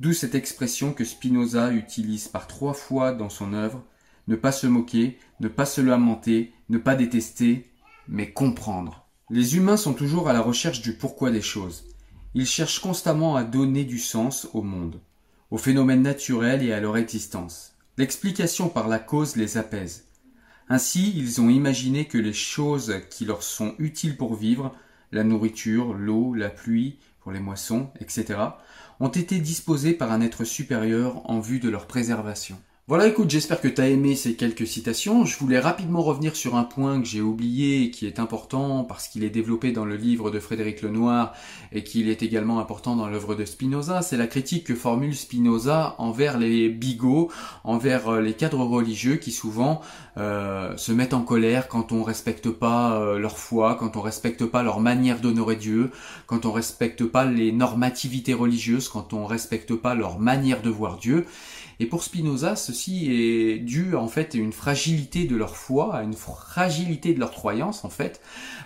D'où 0.00 0.12
cette 0.12 0.34
expression 0.34 0.92
que 0.92 1.04
Spinoza 1.04 1.72
utilise 1.72 2.28
par 2.28 2.46
trois 2.46 2.74
fois 2.74 3.12
dans 3.12 3.30
son 3.30 3.52
œuvre, 3.52 3.84
ne 4.26 4.36
pas 4.36 4.52
se 4.52 4.66
moquer, 4.66 5.18
ne 5.40 5.48
pas 5.48 5.66
se 5.66 5.80
lamenter, 5.80 6.52
ne 6.68 6.78
pas 6.78 6.96
détester, 6.96 7.70
mais 8.08 8.32
comprendre. 8.32 9.06
Les 9.30 9.56
humains 9.56 9.76
sont 9.76 9.94
toujours 9.94 10.28
à 10.28 10.32
la 10.32 10.40
recherche 10.40 10.82
du 10.82 10.94
pourquoi 10.94 11.30
des 11.30 11.42
choses. 11.42 11.84
Ils 12.34 12.46
cherchent 12.46 12.80
constamment 12.80 13.36
à 13.36 13.44
donner 13.44 13.84
du 13.84 13.98
sens 13.98 14.48
au 14.52 14.62
monde, 14.62 15.00
aux 15.50 15.58
phénomènes 15.58 16.02
naturels 16.02 16.62
et 16.62 16.72
à 16.72 16.80
leur 16.80 16.96
existence. 16.96 17.76
L'explication 17.96 18.68
par 18.68 18.88
la 18.88 18.98
cause 18.98 19.36
les 19.36 19.56
apaise. 19.56 20.08
Ainsi, 20.68 21.12
ils 21.16 21.40
ont 21.40 21.48
imaginé 21.48 22.06
que 22.06 22.18
les 22.18 22.32
choses 22.32 22.94
qui 23.10 23.24
leur 23.24 23.42
sont 23.42 23.74
utiles 23.78 24.16
pour 24.16 24.34
vivre, 24.34 24.74
la 25.12 25.22
nourriture, 25.22 25.94
l'eau, 25.94 26.34
la 26.34 26.50
pluie, 26.50 26.98
pour 27.24 27.32
les 27.32 27.40
moissons, 27.40 27.90
etc., 28.00 28.38
ont 29.00 29.08
été 29.08 29.40
disposés 29.40 29.94
par 29.94 30.12
un 30.12 30.20
être 30.20 30.44
supérieur 30.44 31.28
en 31.28 31.40
vue 31.40 31.58
de 31.58 31.70
leur 31.70 31.86
préservation. 31.86 32.60
Voilà, 32.86 33.06
écoute, 33.06 33.30
j'espère 33.30 33.62
que 33.62 33.68
tu 33.68 33.80
as 33.80 33.88
aimé 33.88 34.14
ces 34.14 34.36
quelques 34.36 34.66
citations. 34.66 35.24
Je 35.24 35.38
voulais 35.38 35.58
rapidement 35.58 36.02
revenir 36.02 36.36
sur 36.36 36.54
un 36.54 36.64
point 36.64 37.00
que 37.00 37.06
j'ai 37.06 37.22
oublié 37.22 37.84
et 37.84 37.90
qui 37.90 38.06
est 38.06 38.18
important 38.18 38.84
parce 38.84 39.08
qu'il 39.08 39.24
est 39.24 39.30
développé 39.30 39.72
dans 39.72 39.86
le 39.86 39.96
livre 39.96 40.30
de 40.30 40.38
Frédéric 40.38 40.82
Lenoir 40.82 41.32
et 41.72 41.82
qu'il 41.82 42.10
est 42.10 42.22
également 42.22 42.60
important 42.60 42.94
dans 42.94 43.08
l'œuvre 43.08 43.34
de 43.34 43.46
Spinoza. 43.46 44.02
C'est 44.02 44.18
la 44.18 44.26
critique 44.26 44.64
que 44.64 44.74
formule 44.74 45.16
Spinoza 45.16 45.94
envers 45.96 46.38
les 46.38 46.68
bigots, 46.68 47.30
envers 47.64 48.10
euh, 48.10 48.20
les 48.20 48.34
cadres 48.34 48.66
religieux 48.66 49.16
qui 49.16 49.32
souvent 49.32 49.80
euh, 50.18 50.76
se 50.76 50.92
mettent 50.92 51.14
en 51.14 51.22
colère 51.22 51.68
quand 51.68 51.90
on 51.90 52.02
respecte 52.02 52.50
pas 52.50 53.00
euh, 53.00 53.18
leur 53.18 53.38
foi, 53.38 53.76
quand 53.76 53.96
on 53.96 54.02
respecte 54.02 54.44
pas 54.44 54.62
leur 54.62 54.80
manière 54.80 55.20
d'honorer 55.20 55.56
Dieu, 55.56 55.90
quand 56.26 56.44
on 56.44 56.52
respecte 56.52 57.02
pas 57.04 57.24
les 57.24 57.50
normativités 57.50 58.34
religieuses, 58.34 58.90
quand 58.90 59.14
on 59.14 59.24
respecte 59.24 59.74
pas 59.74 59.94
leur 59.94 60.18
manière 60.18 60.60
de 60.60 60.68
voir 60.68 60.98
Dieu. 60.98 61.24
Et 61.80 61.86
pour 61.86 62.02
Spinoza, 62.02 62.56
ceci 62.56 63.10
est 63.10 63.58
dû 63.58 63.94
en 63.94 64.08
fait 64.08 64.34
à 64.34 64.38
une 64.38 64.52
fragilité 64.52 65.24
de 65.24 65.36
leur 65.36 65.56
foi, 65.56 65.94
à 65.96 66.02
une 66.02 66.14
fragilité 66.14 67.14
de 67.14 67.20
leur 67.20 67.32
croyance 67.32 67.84
en 67.84 67.90
fait, 67.90 68.20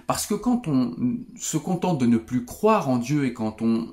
parce 0.07 0.27
que 0.27 0.35
quand 0.35 0.69
on 0.69 0.95
se 1.37 1.57
contente 1.57 1.99
de 1.99 2.07
ne 2.07 2.19
plus 2.19 2.45
croire 2.45 2.89
en 2.89 2.99
Dieu 2.99 3.25
et 3.25 3.33
quand 3.33 3.63
on 3.63 3.89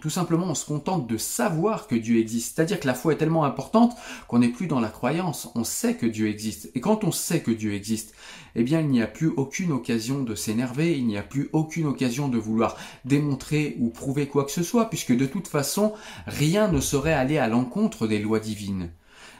tout 0.00 0.10
simplement 0.10 0.46
on 0.46 0.54
se 0.54 0.66
contente 0.66 1.06
de 1.06 1.16
savoir 1.16 1.86
que 1.86 1.94
Dieu 1.94 2.18
existe. 2.18 2.54
C'est-à-dire 2.54 2.80
que 2.80 2.86
la 2.86 2.94
foi 2.94 3.12
est 3.12 3.16
tellement 3.16 3.44
importante 3.44 3.96
qu'on 4.26 4.38
n'est 4.38 4.48
plus 4.48 4.66
dans 4.66 4.80
la 4.80 4.88
croyance, 4.88 5.50
on 5.54 5.64
sait 5.64 5.94
que 5.94 6.06
Dieu 6.06 6.28
existe. 6.28 6.70
Et 6.74 6.80
quand 6.80 7.04
on 7.04 7.12
sait 7.12 7.40
que 7.40 7.50
Dieu 7.50 7.74
existe, 7.74 8.14
eh 8.54 8.62
bien 8.62 8.80
il 8.80 8.88
n'y 8.88 9.02
a 9.02 9.06
plus 9.06 9.28
aucune 9.28 9.72
occasion 9.72 10.22
de 10.22 10.34
s'énerver, 10.34 10.96
il 10.96 11.06
n'y 11.06 11.18
a 11.18 11.22
plus 11.22 11.48
aucune 11.52 11.86
occasion 11.86 12.28
de 12.28 12.38
vouloir 12.38 12.76
démontrer 13.04 13.76
ou 13.78 13.90
prouver 13.90 14.26
quoi 14.26 14.44
que 14.44 14.52
ce 14.52 14.62
soit, 14.62 14.90
puisque 14.90 15.16
de 15.16 15.26
toute 15.26 15.48
façon, 15.48 15.92
rien 16.26 16.68
ne 16.68 16.80
serait 16.80 17.12
allé 17.12 17.38
à 17.38 17.48
l'encontre 17.48 18.06
des 18.06 18.18
lois 18.18 18.40
divines. 18.40 18.90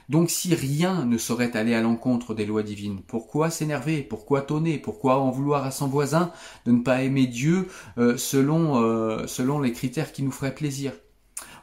Donc 0.09 0.31
si 0.31 0.55
rien 0.55 1.05
ne 1.05 1.19
saurait 1.19 1.55
aller 1.55 1.75
à 1.75 1.81
l'encontre 1.81 2.33
des 2.33 2.47
lois 2.47 2.63
divines, 2.63 3.01
pourquoi 3.05 3.51
s'énerver 3.51 4.01
Pourquoi 4.01 4.41
tonner 4.41 4.79
Pourquoi 4.79 5.19
en 5.19 5.29
vouloir 5.29 5.65
à 5.65 5.71
son 5.71 5.87
voisin 5.87 6.31
de 6.65 6.71
ne 6.71 6.81
pas 6.81 7.03
aimer 7.03 7.27
Dieu 7.27 7.67
euh, 7.99 8.17
selon, 8.17 8.81
euh, 8.81 9.27
selon 9.27 9.59
les 9.59 9.71
critères 9.71 10.11
qui 10.11 10.23
nous 10.23 10.31
feraient 10.31 10.55
plaisir? 10.55 10.93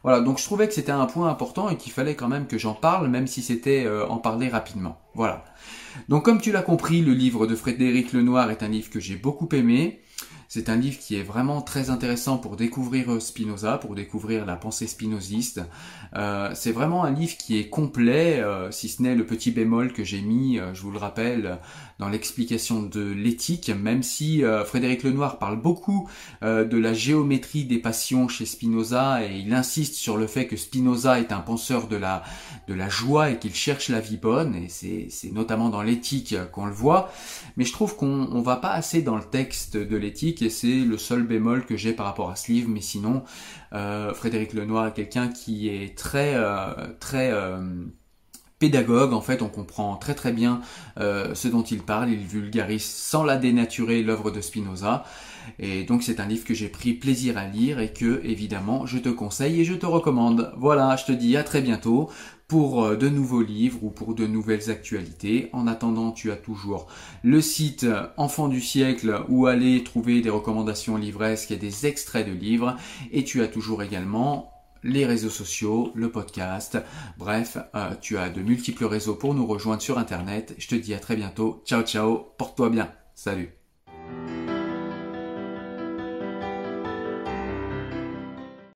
Voilà, 0.05 0.21
donc 0.21 0.39
je 0.39 0.45
trouvais 0.45 0.69
que 0.69 0.75
c'était 0.75 0.93
un 0.93 1.07
point 1.07 1.29
important 1.29 1.69
et 1.69 1.77
qu'il 1.77 1.91
fallait 1.91 2.15
quand 2.15 2.29
même 2.29 2.47
que 2.47 2.59
j'en 2.59 2.75
parle, 2.75 3.09
même 3.09 3.27
si 3.27 3.43
c'était 3.43 3.85
euh, 3.85 4.07
en 4.07 4.19
parler 4.19 4.49
rapidement. 4.49 5.01
Voilà. 5.15 5.45
Donc 6.09 6.25
comme 6.25 6.41
tu 6.41 6.53
l'as 6.53 6.63
compris, 6.63 7.01
le 7.01 7.13
livre 7.13 7.49
de 7.49 7.57
Frédéric 7.57 8.13
Lenoir 8.13 8.53
est 8.53 8.63
un 8.63 8.69
livre 8.69 8.91
que 8.91 9.01
j'ai 9.01 9.17
beaucoup 9.17 9.49
aimé. 9.53 10.01
C'est 10.49 10.69
un 10.69 10.77
livre 10.77 10.99
qui 10.99 11.17
est 11.17 11.23
vraiment 11.23 11.61
très 11.61 11.91
intéressant 11.91 12.39
pour 12.39 12.57
découvrir 12.57 13.21
Spinoza, 13.21 13.79
pour 13.79 13.95
découvrir 13.95 14.47
la 14.47 14.57
pensée 14.57 14.87
spinoziste. 14.87 15.61
Euh, 16.15 16.51
c'est 16.55 16.73
vraiment 16.73 17.05
un 17.05 17.11
livre 17.11 17.37
qui 17.37 17.59
est 17.59 17.69
complet, 17.69 18.41
euh, 18.41 18.71
si 18.71 18.89
ce 18.89 19.03
n'est 19.03 19.17
le 19.17 19.27
petit 19.27 19.51
bémol 19.51 19.93
que 19.93 20.05
j'ai 20.05 20.21
mis, 20.21 20.59
euh, 20.59 20.73
je 20.73 20.83
vous 20.83 20.93
le 20.93 20.99
rappelle, 20.99 21.59
dans 21.99 22.09
l'explication 22.09 22.83
de 22.83 23.01
l'éthique, 23.01 23.71
même 23.71 24.03
si 24.03 24.43
Frédéric 24.67 25.03
Lenoir 25.03 25.39
parle 25.39 25.59
beaucoup 25.59 26.11
de 26.43 26.77
la 26.77 26.93
géométrie 26.93 27.65
des 27.65 27.79
passions 27.79 28.29
chez 28.29 28.45
Spinoza 28.45 29.25
et 29.25 29.39
il 29.39 29.55
insiste 29.55 29.95
sur 29.95 30.19
le 30.19 30.27
fait 30.27 30.47
que 30.47 30.59
Spinoza 30.59 31.19
est 31.19 31.33
un 31.33 31.41
penseur 31.41 31.89
de 31.89 31.97
la, 31.97 32.23
de 32.69 32.75
la 32.75 32.91
joie 32.91 33.31
et 33.31 33.39
qu'il 33.39 33.55
cherche 33.55 33.89
la 33.89 34.01
vie 34.01 34.19
bonne, 34.19 34.55
et 34.55 34.69
c'est 34.69 35.33
notamment 35.33 35.71
dans 35.71 35.81
l'éthique 35.81 36.37
qu'on 36.53 36.67
le 36.67 36.73
voit. 36.73 37.11
Mais 37.57 37.65
je 37.65 37.73
trouve 37.73 37.97
qu'on 37.97 38.29
on 38.31 38.43
va 38.43 38.57
pas 38.57 38.73
assez 38.73 39.01
dans 39.01 39.17
le 39.17 39.25
texte 39.25 39.79
de 39.79 39.97
l'éthique 39.97 40.36
et 40.42 40.51
c'est 40.51 40.81
le 40.81 40.99
seul 40.99 41.22
bémol 41.22 41.64
que 41.64 41.77
j'ai 41.77 41.92
par 41.92 42.07
rapport 42.07 42.31
à 42.31 42.37
ce 42.37 42.53
livre. 42.53 42.68
Mais 42.68 42.81
sinon, 42.81 43.22
euh, 43.72 44.14
Frédéric 44.14 44.53
Lenoir 44.53 44.87
est 44.87 44.92
quelqu'un 44.92 45.29
qui 45.29 45.68
est 45.68 45.96
très 45.96 46.35
euh, 46.35 46.72
très 47.01 47.31
euh, 47.33 47.59
pédagogue, 48.59 49.12
en 49.12 49.20
fait, 49.20 49.42
on 49.42 49.49
comprend 49.49 49.96
très 49.96 50.14
très 50.14 50.33
bien 50.33 50.62
ce 50.96 51.46
dont 51.49 51.62
il 51.62 51.83
parle, 51.83 52.09
il 52.09 52.20
vulgarise 52.20 52.85
sans 52.85 53.22
la 53.22 53.37
dénaturer 53.37 54.03
l'œuvre 54.03 54.31
de 54.31 54.40
Spinoza, 54.40 55.05
et 55.59 55.85
donc 55.85 56.03
c'est 56.03 56.20
un 56.20 56.27
livre 56.27 56.44
que 56.44 56.55
j'ai 56.55 56.68
pris 56.68 56.94
plaisir 56.94 57.37
à 57.37 57.46
lire 57.46 57.81
et 57.81 57.92
que, 57.92 58.22
évidemment, 58.25 58.87
je 58.87 58.96
te 58.99 59.11
conseille 59.11 59.61
et 59.61 59.64
je 59.64 59.75
te 59.75 59.85
recommande. 59.85 60.53
Voilà, 60.57 60.96
je 60.96 61.05
te 61.05 61.12
dis 61.12 61.37
à 61.37 61.44
très 61.44 61.61
bientôt 61.61 62.11
pour 62.49 62.85
euh, 62.85 62.97
de 62.97 63.09
nouveaux 63.09 63.43
livres 63.43 63.83
ou 63.83 63.91
pour 63.91 64.15
de 64.15 64.27
nouvelles 64.27 64.71
actualités. 64.71 65.51
En 65.53 65.67
attendant, 65.67 66.13
tu 66.13 66.31
as 66.31 66.37
toujours 66.37 66.87
le 67.23 67.41
site 67.41 67.87
Enfant 68.17 68.49
du 68.49 68.61
siècle 68.61 69.25
où 69.29 69.47
aller 69.47 69.83
trouver 69.85 70.21
des 70.21 70.31
recommandations 70.31 70.97
livresques 70.97 71.51
et 71.51 71.57
des 71.57 71.87
extraits 71.87 72.27
de 72.27 72.33
livres. 72.33 72.77
Et 73.13 73.25
tu 73.25 73.43
as 73.43 73.49
toujours 73.49 73.83
également 73.83 74.53
les 74.83 75.05
réseaux 75.05 75.31
sociaux, 75.31 75.93
le 75.95 76.11
podcast. 76.11 76.79
Bref, 77.19 77.59
euh, 77.75 77.91
tu 78.01 78.17
as 78.19 78.31
de 78.31 78.41
multiples 78.41 78.85
réseaux 78.85 79.15
pour 79.15 79.35
nous 79.35 79.47
rejoindre 79.47 79.83
sur 79.83 79.99
Internet. 79.99 80.55
Je 80.59 80.69
te 80.69 80.75
dis 80.75 80.95
à 80.95 80.99
très 80.99 81.17
bientôt. 81.17 81.63
Ciao 81.67 81.83
ciao, 81.83 82.33
porte-toi 82.39 82.71
bien. 82.71 82.91
Salut. 83.15 83.56